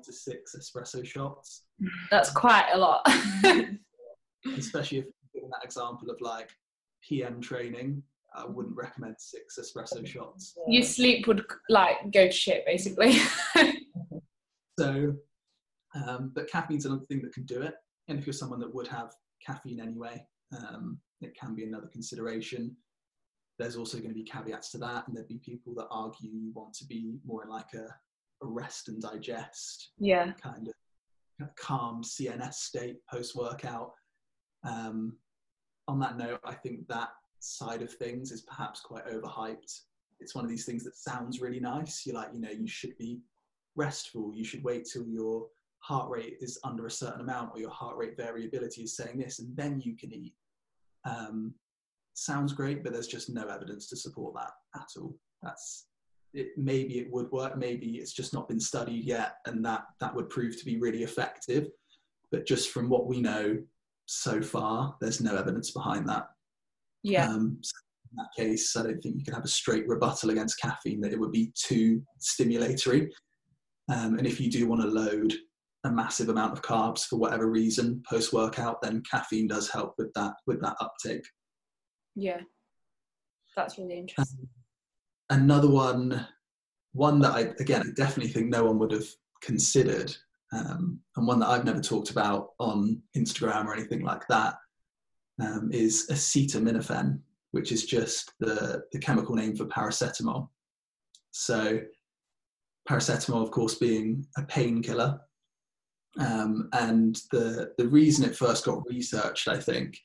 [0.02, 1.64] to six espresso shots.
[2.10, 3.06] That's quite a lot.
[4.56, 6.48] Especially if given that example of like
[7.06, 8.02] PM training,
[8.34, 10.54] I wouldn't recommend six espresso shots.
[10.66, 13.18] Your sleep would like go to shit basically.
[14.78, 15.14] so,
[15.94, 17.74] um, but caffeine's another thing that can do it.
[18.08, 19.12] And if you're someone that would have
[19.44, 20.24] caffeine anyway,
[20.56, 22.74] um, it can be another consideration
[23.58, 26.52] there's also going to be caveats to that, and there'd be people that argue you
[26.54, 27.86] want to be more in like a,
[28.44, 30.74] a rest and digest, yeah, kind of
[31.56, 33.92] calm CNS state post workout.
[34.64, 35.14] Um,
[35.88, 39.80] on that note, I think that side of things is perhaps quite overhyped.
[40.20, 42.04] It's one of these things that sounds really nice.
[42.04, 43.20] You're like, you know, you should be
[43.76, 44.32] restful.
[44.34, 45.46] You should wait till your
[45.78, 49.38] heart rate is under a certain amount or your heart rate variability is saying this,
[49.38, 50.34] and then you can eat.
[51.04, 51.54] Um,
[52.16, 55.14] sounds great, but there's just no evidence to support that at all.
[55.42, 55.86] That's
[56.32, 60.14] it, maybe it would work, maybe it's just not been studied yet, and that that
[60.14, 61.68] would prove to be really effective.
[62.32, 63.58] But just from what we know
[64.06, 66.28] so far, there's no evidence behind that.
[67.02, 67.28] Yeah.
[67.28, 67.72] Um, so
[68.10, 71.12] in that case, I don't think you can have a straight rebuttal against caffeine that
[71.12, 73.08] it would be too stimulatory.
[73.92, 75.32] Um, and if you do want to load
[75.84, 80.12] a massive amount of carbs for whatever reason post workout, then caffeine does help with
[80.14, 81.24] that with that uptake.
[82.16, 82.40] Yeah,
[83.54, 84.48] that's really interesting.
[85.30, 86.26] Um, another one,
[86.92, 89.06] one that I again I definitely think no one would have
[89.42, 90.16] considered,
[90.52, 94.54] um, and one that I've never talked about on Instagram or anything like that,
[95.42, 100.48] um, is acetaminophen, which is just the the chemical name for paracetamol.
[101.32, 101.80] So,
[102.88, 105.20] paracetamol, of course, being a painkiller,
[106.18, 109.98] um, and the the reason it first got researched, I think,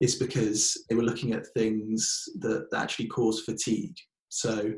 [0.00, 3.96] is because they were looking at things that, that actually cause fatigue.
[4.28, 4.72] So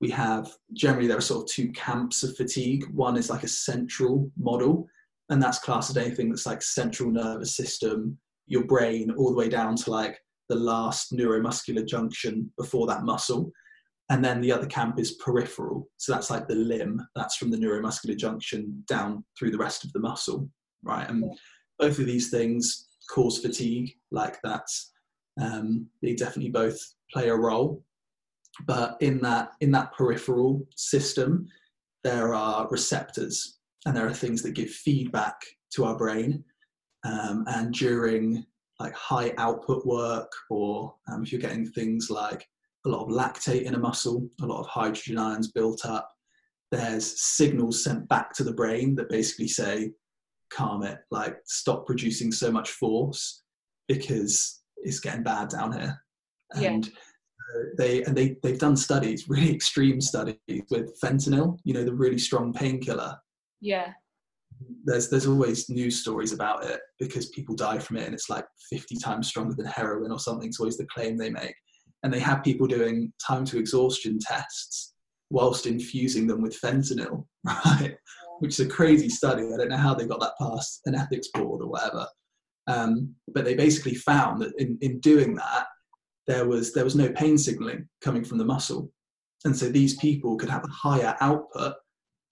[0.00, 2.84] we have generally there are sort of two camps of fatigue.
[2.92, 4.86] One is like a central model,
[5.30, 9.48] and that's classed as anything that's like central nervous system, your brain, all the way
[9.48, 10.18] down to like
[10.48, 13.50] the last neuromuscular junction before that muscle.
[14.08, 15.88] And then the other camp is peripheral.
[15.96, 19.92] So that's like the limb, that's from the neuromuscular junction down through the rest of
[19.92, 20.48] the muscle.
[20.84, 21.08] right?
[21.08, 21.24] And
[21.78, 24.66] both of these things cause fatigue, like that.
[25.40, 26.78] Um, they definitely both
[27.12, 27.84] play a role,
[28.66, 31.46] but in that in that peripheral system,
[32.04, 35.36] there are receptors, and there are things that give feedback
[35.74, 36.44] to our brain.
[37.04, 38.44] Um, and during
[38.80, 42.46] like high output work, or um, if you're getting things like
[42.84, 46.10] a lot of lactate in a muscle, a lot of hydrogen ions built up,
[46.70, 49.92] there's signals sent back to the brain that basically say,
[50.50, 53.42] calm it, like stop producing so much force
[53.88, 56.02] because it's getting bad down here.
[56.54, 56.92] And yeah.
[57.78, 60.36] they and they they've done studies, really extreme studies
[60.70, 63.16] with fentanyl, you know, the really strong painkiller.
[63.60, 63.92] Yeah.
[64.84, 68.46] There's there's always news stories about it because people die from it and it's like
[68.70, 70.48] 50 times stronger than heroin or something.
[70.48, 71.54] It's always the claim they make.
[72.02, 74.94] And they have people doing time to exhaustion tests
[75.30, 77.96] whilst infusing them with fentanyl, right?
[78.40, 79.44] Which is a crazy study.
[79.52, 82.06] I don't know how they got that past an ethics board or whatever.
[82.66, 85.66] Um, but they basically found that in, in doing that,
[86.26, 88.90] there was there was no pain signaling coming from the muscle,
[89.44, 91.74] and so these people could have a higher output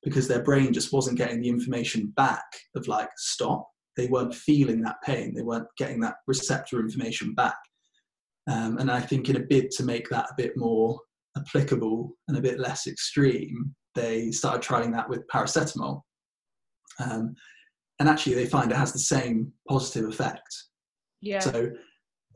[0.03, 2.45] because their brain just wasn't getting the information back
[2.77, 3.67] of like stop.
[3.97, 5.35] They weren't feeling that pain.
[5.35, 7.57] They weren't getting that receptor information back.
[8.51, 11.01] Um, and I think in a bid to make that a bit more
[11.37, 16.03] applicable and a bit less extreme, they started trying that with paracetamol.
[16.99, 17.35] Um,
[18.01, 20.43] and actually, they find it has the same positive effect.
[21.21, 21.39] Yeah.
[21.39, 21.71] So,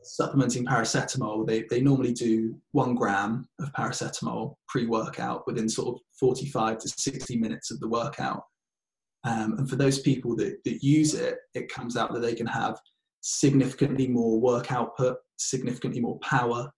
[0.01, 6.01] supplementing paracetamol, they, they normally do one gram of paracetamol pre workout within sort of
[6.19, 8.43] 45 to 60 minutes of the workout.
[9.25, 12.47] Um, and for those people that, that use it, it comes out that they can
[12.47, 12.79] have
[13.21, 16.71] significantly more work output, significantly more power,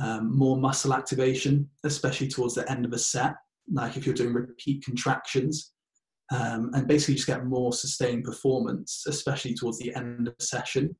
[0.00, 3.34] um, more muscle activation, especially towards the end of a set,
[3.72, 5.72] like if you're doing repeat contractions,
[6.32, 10.94] um, and basically just get more sustained performance, especially towards the end of the session,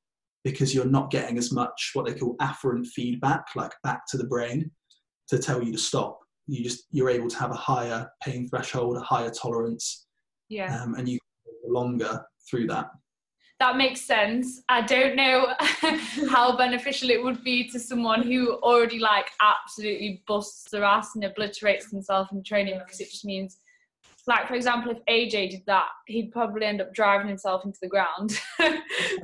[0.45, 4.27] because you're not getting as much what they call afferent feedback, like back to the
[4.27, 4.71] brain,
[5.29, 6.19] to tell you to stop.
[6.47, 10.07] You just you're able to have a higher pain threshold, a higher tolerance,
[10.49, 11.19] yeah, um, and you
[11.65, 12.87] longer through that
[13.61, 14.63] that makes sense.
[14.71, 15.53] I don't know
[16.31, 21.25] how beneficial it would be to someone who already like absolutely busts their ass and
[21.25, 23.59] obliterates themselves in training because it just means
[24.27, 27.89] like for example if AJ did that he'd probably end up driving himself into the
[27.89, 28.39] ground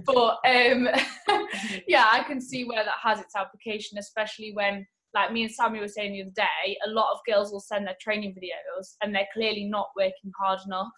[0.04, 0.88] but um
[1.86, 5.80] yeah I can see where that has its application especially when like me and Sammy
[5.80, 9.14] were saying the other day a lot of girls will send their training videos and
[9.14, 10.88] they're clearly not working hard enough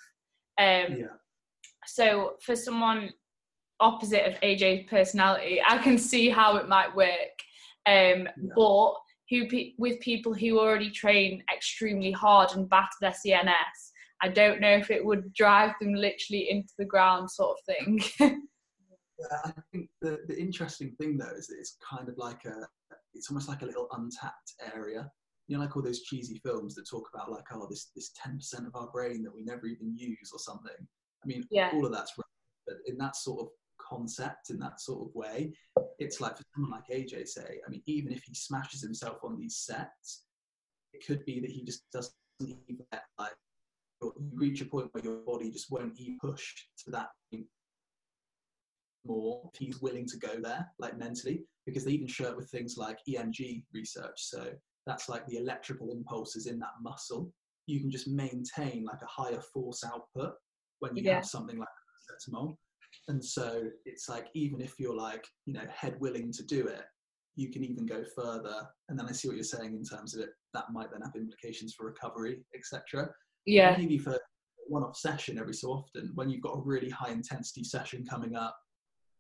[0.61, 1.07] um yeah.
[1.87, 3.11] so for someone
[3.81, 7.09] opposite of AJ's personality, I can see how it might work.
[7.87, 8.53] Um, yeah.
[8.55, 8.95] But
[9.31, 9.47] who
[9.79, 13.53] with people who already train extremely hard and batter their CNS,
[14.23, 18.01] I don't know if it would drive them literally into the ground, sort of thing.
[19.19, 22.67] yeah, I think the, the interesting thing though is that it's kind of like a,
[23.15, 25.11] it's almost like a little untapped area.
[25.47, 28.37] You know, like all those cheesy films that talk about like, oh, this this ten
[28.37, 30.77] percent of our brain that we never even use or something.
[31.23, 31.71] I mean, yeah.
[31.73, 32.25] all of that's right,
[32.67, 33.49] but in that sort of
[33.89, 35.53] concept in that sort of way.
[35.99, 39.39] It's like for someone like AJ, say, I mean, even if he smashes himself on
[39.39, 40.25] these sets,
[40.93, 43.33] it could be that he just doesn't even get like
[44.01, 47.09] you reach a point where your body just won't even push to that
[49.09, 52.51] more if he's willing to go there, like mentally, because they even show it with
[52.51, 54.15] things like EMG research.
[54.17, 54.51] So
[54.87, 57.33] that's like the electrical impulses in that muscle.
[57.67, 60.35] You can just maintain like a higher force output
[60.79, 61.17] when you yeah.
[61.17, 62.57] have something like paracetamol
[63.09, 66.85] and so it's like even if you're like you know head willing to do it
[67.37, 68.67] you can even go further.
[68.89, 71.15] And then i see what you're saying in terms of it that might then have
[71.15, 73.09] implications for recovery etc
[73.47, 73.75] yeah.
[73.79, 74.19] Maybe for
[74.67, 78.37] one off session every so often when you've got a really high intensity session coming
[78.37, 78.59] up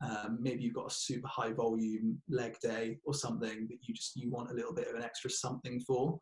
[0.04, 4.14] um, maybe you've got a super high volume leg day or something that you just
[4.16, 6.20] you want a little bit of an extra something for.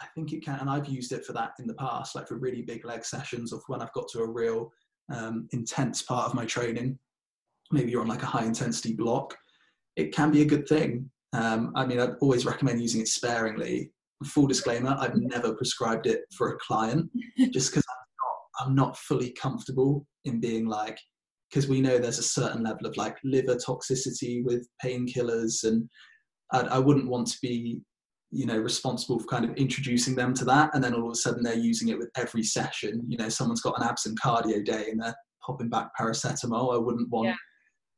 [0.00, 2.38] I think it can and i've used it for that in the past like for
[2.38, 4.72] really big leg sessions or when i've got to a real
[5.12, 6.98] um, intense part of my training,
[7.70, 9.36] maybe you're on like a high intensity block,
[9.96, 11.10] it can be a good thing.
[11.32, 13.92] Um, I mean, I'd always recommend using it sparingly.
[14.24, 17.10] Full disclaimer, I've never prescribed it for a client
[17.52, 20.98] just because I'm, I'm not fully comfortable in being like,
[21.48, 25.88] because we know there's a certain level of like liver toxicity with painkillers, and
[26.52, 27.80] I, I wouldn't want to be
[28.30, 30.70] you know responsible for kind of introducing them to that.
[30.74, 33.02] And then all of a sudden they're using it with every session.
[33.08, 36.74] You know someone's got an abs and cardio day and they're popping back paracetamol.
[36.74, 37.34] I wouldn't want yeah.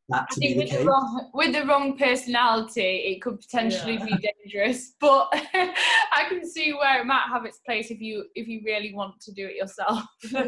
[0.08, 0.78] that to be the with case.
[0.78, 4.04] the wrong, with the wrong personality it could potentially yeah.
[4.06, 4.94] be dangerous.
[5.00, 5.28] But
[6.12, 9.20] i can see where it might have its place if you if you really want
[9.22, 10.04] to do it yourself.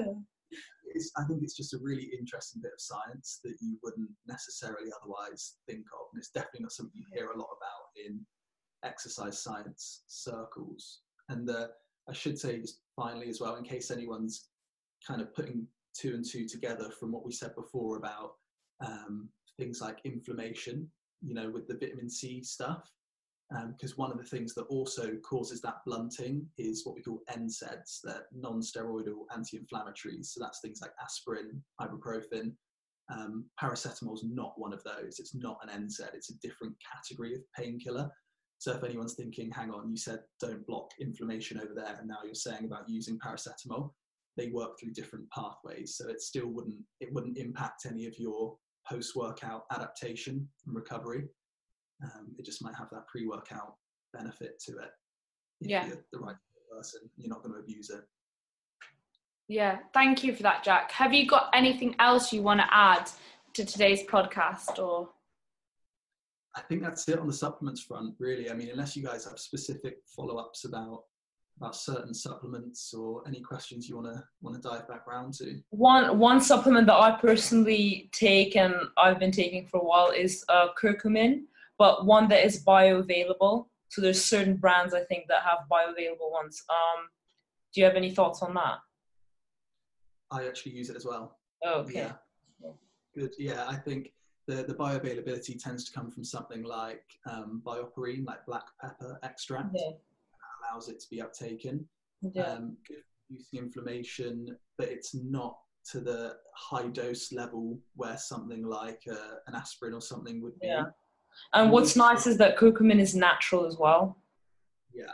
[0.97, 4.91] It's, I think it's just a really interesting bit of science that you wouldn't necessarily
[5.03, 8.25] otherwise think of, and it's definitely not something you hear a lot about in
[8.85, 11.01] exercise science circles.
[11.29, 11.69] And uh,
[12.09, 14.49] I should say just finally as well, in case anyone's
[15.07, 15.67] kind of putting
[15.97, 18.33] two and two together from what we said before about
[18.85, 19.29] um,
[19.59, 20.89] things like inflammation,
[21.23, 22.91] you know, with the vitamin C stuff
[23.51, 27.21] because um, one of the things that also causes that blunting is what we call
[27.31, 30.27] NSAIDs, they're non-steroidal anti-inflammatories.
[30.27, 32.53] So that's things like aspirin, ibuprofen.
[33.13, 35.19] Um, paracetamol is not one of those.
[35.19, 36.15] It's not an NSAID.
[36.15, 38.11] It's a different category of painkiller.
[38.65, 42.19] So if anyone's thinking, hang on, you said don't block inflammation over there, and now
[42.25, 43.91] you're saying about using paracetamol,
[44.39, 45.97] they work through different pathways.
[45.97, 48.57] So it still wouldn't it wouldn't impact any of your
[48.89, 51.25] post-workout adaptation and recovery
[52.03, 53.75] um, it just might have that pre-workout
[54.13, 54.91] benefit to it.
[55.61, 55.87] If yeah.
[55.87, 56.37] you're the right
[56.75, 58.03] person, you're not going to abuse it.
[59.49, 60.91] Yeah, thank you for that, Jack.
[60.93, 63.11] Have you got anything else you want to add
[63.55, 65.11] to today's podcast or?
[66.57, 68.51] I think that's it on the supplements front, really.
[68.51, 71.05] I mean, unless you guys have specific follow-ups about
[71.57, 75.61] about certain supplements or any questions you want to want to dive back around to.
[75.71, 80.45] One one supplement that I personally take and I've been taking for a while is
[80.49, 81.43] uh, curcumin
[81.79, 83.67] but one that is bioavailable.
[83.89, 86.63] So there's certain brands I think that have bioavailable ones.
[86.69, 87.09] Um,
[87.73, 88.79] do you have any thoughts on that?
[90.31, 91.39] I actually use it as well.
[91.65, 92.11] Oh, okay.
[92.63, 92.71] Yeah.
[93.15, 93.35] Good.
[93.39, 94.13] Yeah, I think
[94.47, 99.75] the, the bioavailability tends to come from something like um, BioPerine, like black pepper extract.
[99.75, 99.93] Yeah.
[100.71, 101.85] allows it to be uptaken.
[102.21, 102.43] Yeah.
[102.43, 102.77] Um,
[103.31, 105.59] reducing inflammation, but it's not
[105.91, 110.69] to the high dose level where something like uh, an aspirin or something would be.
[110.69, 110.85] Yeah.
[111.53, 114.17] And what's nice is that curcumin is natural as well.
[114.95, 115.13] Yeah.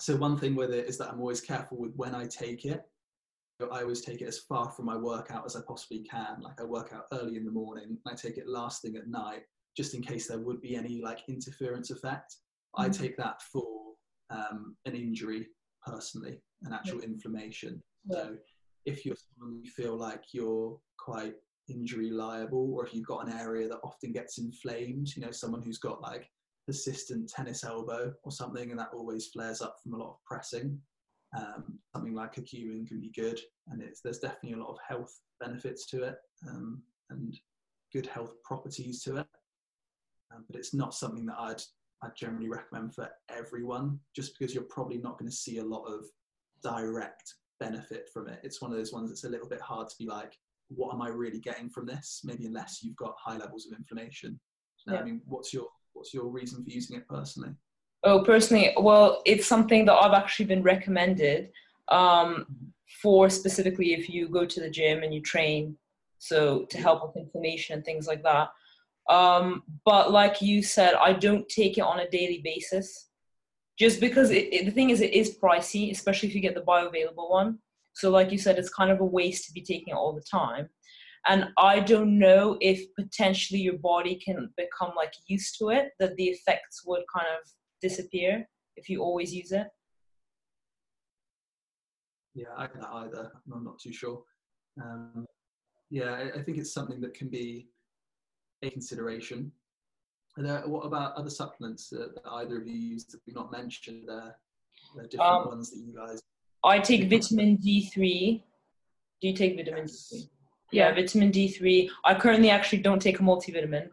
[0.00, 2.84] So one thing with it is that I'm always careful with when I take it.
[3.60, 6.40] I always take it as far from my workout as I possibly can.
[6.40, 9.42] Like I work out early in the morning, I take it last thing at night,
[9.76, 12.36] just in case there would be any like interference effect.
[12.76, 12.84] Mm-hmm.
[12.84, 13.66] I take that for
[14.30, 15.48] um, an injury
[15.84, 17.06] personally, an actual yeah.
[17.06, 17.82] inflammation.
[18.08, 18.16] Yeah.
[18.16, 18.36] So
[18.86, 21.34] if you're someone you feel like you're quite
[21.68, 25.60] injury liable or if you've got an area that often gets inflamed you know someone
[25.60, 26.30] who's got like
[26.66, 30.78] persistent tennis elbow or something and that always flares up from a lot of pressing
[31.36, 35.14] um, something like curcumin can be good and it's there's definitely a lot of health
[35.40, 36.16] benefits to it
[36.48, 37.38] um, and
[37.92, 39.26] good health properties to it
[40.34, 41.62] um, but it's not something that I'd
[42.02, 45.84] I'd generally recommend for everyone just because you're probably not going to see a lot
[45.84, 46.04] of
[46.62, 49.94] direct benefit from it it's one of those ones that's a little bit hard to
[49.98, 50.32] be like
[50.68, 52.20] what am I really getting from this?
[52.24, 54.38] Maybe unless you've got high levels of inflammation.
[54.76, 55.00] So, yeah.
[55.00, 57.50] I mean, what's your what's your reason for using it personally?
[58.04, 61.50] Oh, personally, well, it's something that I've actually been recommended
[61.88, 62.46] um,
[63.02, 65.76] for specifically if you go to the gym and you train,
[66.18, 68.48] so to help with inflammation and things like that.
[69.08, 73.08] Um, but like you said, I don't take it on a daily basis,
[73.78, 76.60] just because it, it, the thing is, it is pricey, especially if you get the
[76.60, 77.58] bioavailable one.
[77.94, 80.22] So, like you said, it's kind of a waste to be taking it all the
[80.30, 80.68] time.
[81.26, 86.14] And I don't know if potentially your body can become like used to it, that
[86.16, 87.48] the effects would kind of
[87.80, 89.68] disappear if you always use it.
[92.34, 93.32] Yeah, I can't either.
[93.52, 94.22] I'm not too sure.
[94.80, 95.26] Um,
[95.90, 97.68] yeah, I, think it's something that can be
[98.62, 99.50] a consideration.
[100.36, 104.04] There, what about other supplements that, that, either of you use that we've not mentioned?
[104.06, 104.36] There,
[104.94, 106.22] there different um, ones that you guys
[106.64, 108.42] I take vitamin D3.
[109.20, 110.12] Do you take vitamin yes.
[110.12, 110.28] D3?
[110.72, 111.88] Yeah, vitamin D3.
[112.04, 113.88] I currently actually don't take a multivitamin.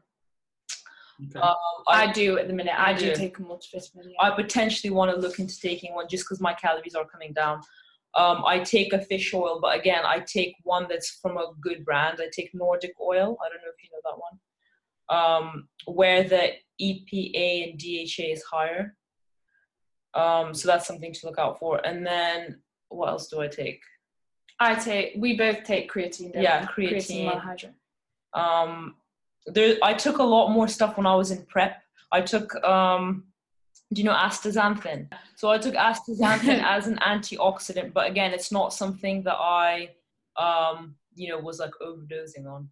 [1.24, 1.40] Okay.
[1.40, 1.56] Um,
[1.88, 2.74] I, I, do at the minute.
[2.78, 4.04] I, do, do take a multivitamin.
[4.04, 4.22] Yeah.
[4.22, 7.62] I potentially want to look into taking one just because my calories are coming down.
[8.16, 11.86] Um, I take a fish oil, but again, I take one that's from a good
[11.86, 12.20] brand.
[12.22, 13.38] I take Nordic oil.
[13.44, 14.40] I don't know if you know that one.
[15.08, 18.96] Um, where the EPA and DHA is higher.
[20.14, 21.86] Um, so that's something to look out for.
[21.86, 23.82] And then what else do I take?
[24.60, 25.14] I take.
[25.18, 26.32] We both take creatine.
[26.34, 27.42] Yeah, creatine.
[27.42, 27.74] creatine
[28.36, 28.96] um,
[29.48, 29.78] there.
[29.84, 31.82] I took a lot more stuff when I was in prep.
[32.12, 32.56] I took.
[32.64, 33.26] Um,
[33.94, 35.08] do you know astaxanthin?
[35.36, 39.92] So I took astaxanthin as an antioxidant, but again, it's not something that I,
[40.38, 42.70] um, you know, was like overdosing on.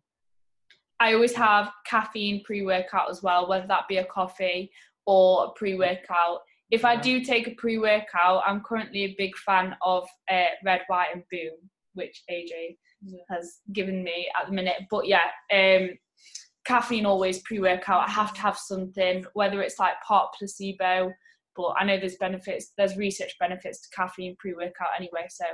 [1.00, 4.72] I always have caffeine pre-workout as well, whether that be a coffee
[5.06, 6.40] or a pre-workout
[6.74, 10.82] if I do take a pre workout, I'm currently a big fan of uh, Red,
[10.88, 11.52] White, and Boom,
[11.94, 12.78] which AJ
[13.30, 14.88] has given me at the minute.
[14.90, 15.92] But yeah, um,
[16.66, 18.08] caffeine always pre workout.
[18.08, 21.12] I have to have something, whether it's like pot, placebo.
[21.56, 25.28] But I know there's benefits, there's research benefits to caffeine pre workout anyway.
[25.30, 25.46] So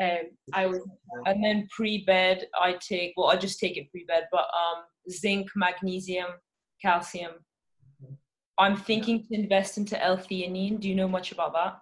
[0.00, 0.82] Um, I always
[1.26, 6.30] and then pre-bed I take well I just take it pre-bed, but um zinc, magnesium,
[6.82, 7.34] calcium.
[8.58, 10.80] I'm thinking to invest into L-theanine.
[10.80, 11.78] Do you know much about that?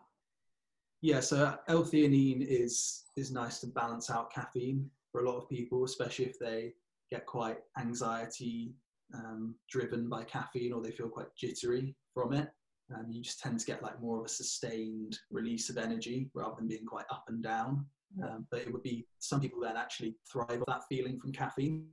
[1.01, 5.85] Yeah, so L-theanine is is nice to balance out caffeine for a lot of people,
[5.85, 6.75] especially if they
[7.11, 8.75] get quite anxiety
[9.15, 12.49] um, driven by caffeine or they feel quite jittery from it.
[12.95, 16.55] Um, you just tend to get like more of a sustained release of energy rather
[16.57, 17.87] than being quite up and down.
[18.23, 21.89] Um, but it would be some people then actually thrive on that feeling from caffeine.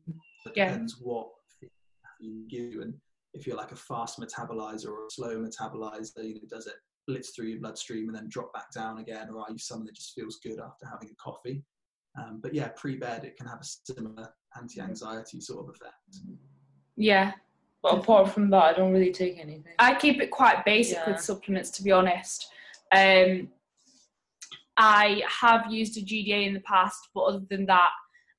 [0.45, 0.69] It Yeah.
[0.69, 2.93] depends what caffeine gives you, and
[3.33, 6.75] if you're like a fast metabolizer or a slow metabolizer, you know, does it
[7.07, 9.95] blitz through your bloodstream and then drop back down again, or are you someone that
[9.95, 11.63] just feels good after having a coffee?
[12.15, 16.17] Um, but yeah, pre-bed it can have a similar anti-anxiety sort of effect.
[16.95, 17.31] yeah.
[17.81, 19.73] But apart from that, I don't really take anything.
[19.77, 21.11] I keep it quite basic Yeah.
[21.11, 22.47] with supplements, to be honest.
[22.95, 23.49] Um,
[24.77, 27.89] I have used a GDA in the past, but other than that,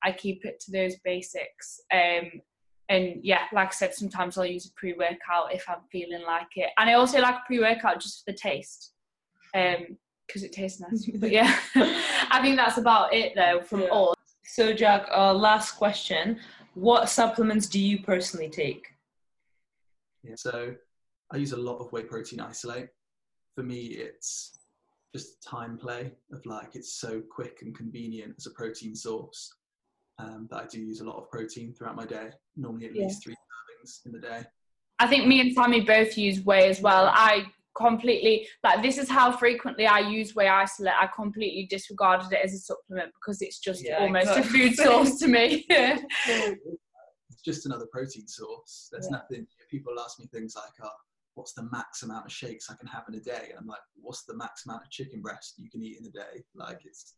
[0.03, 1.79] I keep it to those basics.
[1.93, 2.41] Um,
[2.89, 6.55] and yeah, like I said, sometimes I'll use a pre workout if I'm feeling like
[6.55, 6.71] it.
[6.79, 8.93] And I also like pre workout just for the taste,
[10.27, 11.05] because it tastes nice.
[11.15, 13.89] but yeah, I think that's about it though from Yeah.
[13.89, 14.13] all.
[14.45, 16.39] So Jack, uh, last question:
[16.75, 18.87] What supplements do you personally take?
[20.23, 20.75] Yeah, so
[21.31, 22.89] I use a lot of whey protein isolate.
[23.55, 24.57] For me, it's
[25.15, 29.53] just time play of like it's so quick and convenient as a protein source
[30.19, 32.31] um, that I do use a lot of protein throughout my day.
[32.55, 33.03] Normally, at Yeah.
[33.03, 34.43] least three servings in the day.
[34.99, 37.11] I think me and Sammy both use whey as well.
[37.13, 37.45] I
[37.75, 40.93] completely like this is how frequently I use whey isolate.
[40.99, 45.17] I completely disregarded it as a supplement because it's just Yeah, almost a food source
[45.19, 45.65] to me.
[47.31, 48.87] It's just another protein source.
[48.91, 49.17] There's Yeah.
[49.17, 49.47] nothing.
[49.69, 50.89] People ask me things like, oh,
[51.33, 53.81] "What's the max amount of shakes I can have in a day?" And I'm like,
[53.95, 57.15] "What's the max amount of chicken breast you can eat in a day?" Like it's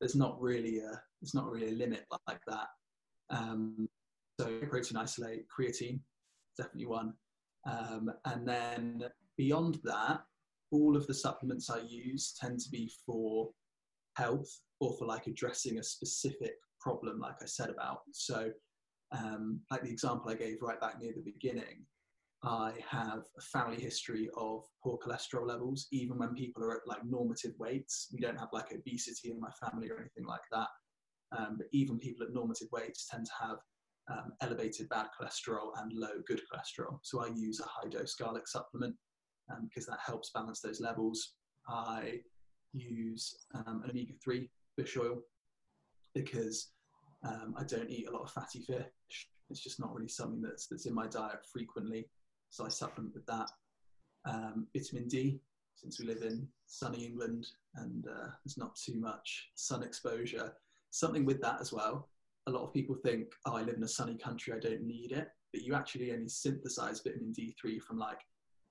[0.00, 2.68] there's not really a there's not really a limit like that.
[3.30, 3.88] Um,
[4.40, 6.00] so protein isolate, creatine,
[6.56, 7.14] definitely one.
[7.66, 9.04] Um, and then
[9.38, 10.20] beyond that,
[10.70, 13.48] all of the supplements I use tend to be for
[14.16, 18.00] health or for like addressing a specific problem, like I said about.
[18.12, 18.50] So,
[19.12, 21.86] um, like the example I gave right back near the beginning,
[22.44, 27.04] I have a family history of poor cholesterol levels, even when people are at like
[27.04, 28.08] normative weights.
[28.12, 30.68] We don't have like obesity in my family or anything like that.
[31.36, 33.58] Um, but even people at normative weights tend to have
[34.10, 36.98] um, elevated bad cholesterol and low good cholesterol.
[37.02, 38.94] So I use a high dose garlic supplement
[39.50, 41.34] um, because that helps balance those levels.
[41.68, 42.20] I
[42.72, 45.18] use um, an omega 3 fish oil
[46.14, 46.70] because
[47.26, 49.28] um, I don't eat a lot of fatty fish.
[49.50, 52.08] It's just not really something that's, that's in my diet frequently.
[52.50, 53.50] So I supplement with that.
[54.24, 55.40] Um, vitamin D,
[55.74, 57.46] since we live in sunny England
[57.76, 60.52] and uh, there's not too much sun exposure.
[60.90, 62.08] Something with that as well.
[62.46, 65.12] A lot of people think, oh, I live in a sunny country, I don't need
[65.12, 65.28] it.
[65.52, 68.20] But you actually only synthesize vitamin D3 from like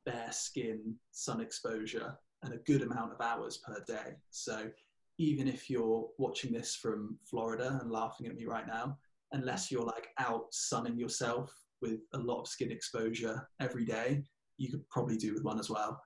[0.08, 4.16] bare skin, sun exposure, and a good amount of hours per day.
[4.30, 4.70] So
[5.18, 8.98] even if you're watching this from Florida and laughing at me right now,
[9.34, 14.24] unless you're like out sunning yourself with a lot of skin exposure every day,
[14.58, 16.02] you could probably do with one as well.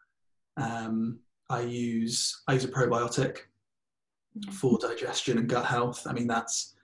[0.57, 3.37] Um, I use I use a probiotic
[4.51, 6.07] for digestion and gut health.
[6.07, 6.75] I mean that's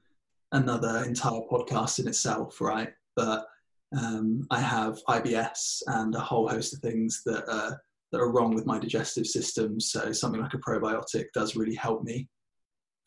[0.51, 2.93] another entire podcast in itself, right?
[3.15, 3.47] But
[3.95, 7.79] um, I have IBS and a whole host of things that are,
[8.11, 9.79] that are wrong with my digestive system.
[9.79, 12.27] So something like a probiotic does really help me.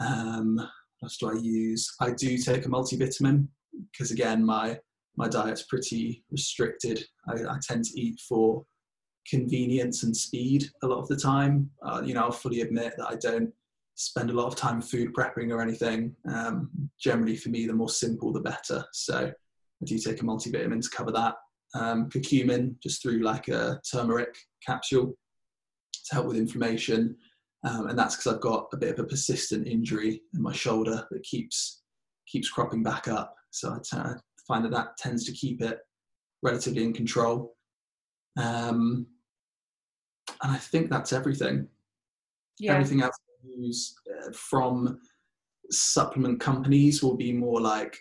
[0.01, 1.95] Um, what else do I use?
[2.01, 3.49] I do take a multivitamin
[3.93, 4.79] because again, my
[5.17, 7.05] my diet's pretty restricted.
[7.29, 8.65] I, I tend to eat for
[9.29, 11.71] convenience and speed a lot of the time.
[11.83, 13.53] Uh, you know, I'll fully admit that I don't
[13.97, 16.17] spend a lot of time food prepping or anything.
[16.27, 18.85] Um, generally, for me, the more simple, the better.
[18.93, 19.31] So
[19.83, 21.35] I do take a multivitamin to cover that.
[21.75, 25.15] Um, curcumin, just through like a turmeric capsule
[26.07, 27.17] to help with inflammation.
[27.65, 31.07] Um, and that's because I've got a bit of a persistent injury in my shoulder
[31.11, 31.83] that keeps
[32.27, 33.35] keeps cropping back up.
[33.51, 34.15] So I t- I
[34.47, 35.79] find that that tends to keep it
[36.43, 37.55] relatively in control.
[38.39, 39.07] Um,
[40.43, 41.69] and I think that's everything.
[42.59, 42.75] Yeah.
[42.75, 45.01] Everything else I use uh, from
[45.71, 47.99] supplement companies will be more like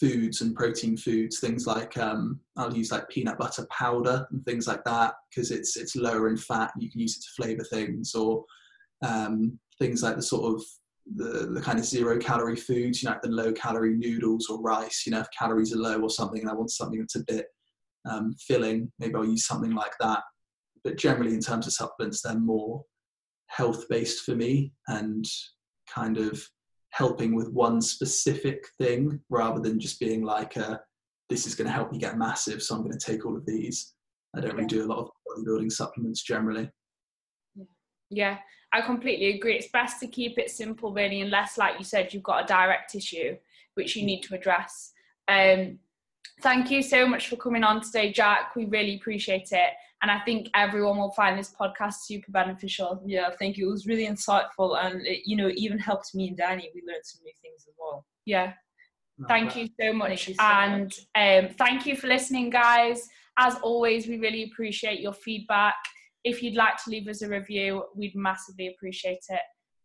[0.00, 1.40] foods and protein foods.
[1.40, 5.76] Things like um, I'll use like peanut butter powder and things like that because it's
[5.76, 6.72] it's lower in fat.
[6.78, 8.44] You can use it to flavor things, or
[9.04, 10.64] um, things like the sort of
[11.16, 14.60] the, the kind of zero calorie foods, you know, like the low calorie noodles or
[14.60, 15.04] rice.
[15.06, 17.46] You know, if calories are low or something, and I want something that's a bit
[18.08, 20.22] um, filling, maybe I'll use something like that.
[20.84, 22.84] But generally, in terms of supplements, they're more
[23.46, 25.24] health based for me and
[25.92, 26.46] kind of
[26.90, 30.80] helping with one specific thing rather than just being like a,
[31.28, 33.44] this is going to help me get massive so i'm going to take all of
[33.46, 33.94] these.
[34.36, 36.70] I don't really do a lot of bodybuilding supplements generally.
[38.10, 38.38] Yeah.
[38.72, 39.56] I completely agree.
[39.56, 42.94] It's best to keep it simple really unless like you said you've got a direct
[42.94, 43.36] issue
[43.74, 44.92] which you need to address.
[45.28, 45.78] Um,
[46.42, 49.70] thank you so much for coming on today jack we really appreciate it
[50.02, 53.02] and I think everyone will find this podcast super beneficial.
[53.04, 53.68] Yeah, thank you.
[53.68, 56.66] It was really insightful, and it, you know, even helped me and Danni.
[56.74, 58.04] We learned some new things as well.
[58.24, 58.52] Yeah.
[59.26, 61.00] thank you so much, you so and much.
[61.16, 63.08] Um, thank you for listening, guys.
[63.38, 65.74] As always, we really appreciate your feedback.
[66.24, 69.40] If you'd like to leave us a review, we'd massively appreciate it.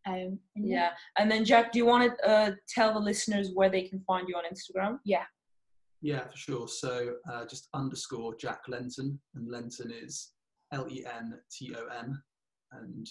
[0.05, 0.75] Um, yeah.
[0.75, 0.89] yeah.
[1.17, 4.27] and then Jack, do you want to uh, tell the listeners where they can find
[4.27, 4.99] you on Instagram?
[5.05, 5.23] Yeah.
[6.03, 6.67] Yeah, for sure.
[6.67, 10.33] So uh, just underscore Jack Lenton, and Lenton is
[10.73, 12.21] L E N T O N,
[12.73, 13.09] and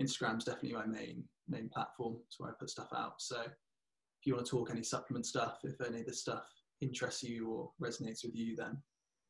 [0.00, 2.16] Instagram's definitely my main main platform.
[2.26, 3.20] It's where I put stuff out.
[3.20, 6.44] So if you want to talk any supplement stuff, if any of this stuff
[6.80, 8.78] interests you or resonates with you, then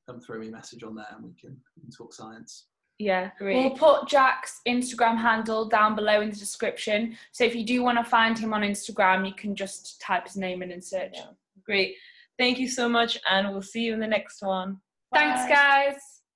[0.08, 2.66] come throw me a message on there, and we can, we can talk science.
[3.00, 3.56] Yeah, great.
[3.56, 7.16] We'll put Jack's Instagram handle down below in the description.
[7.32, 10.36] So if you do want to find him on Instagram, you can just type his
[10.36, 11.14] name in and search.
[11.14, 11.30] Yeah.
[11.64, 11.94] Great.
[12.40, 14.78] Thank you so much, and we'll see you in the next one.
[15.12, 15.18] Bye.
[15.18, 16.09] Thanks, guys.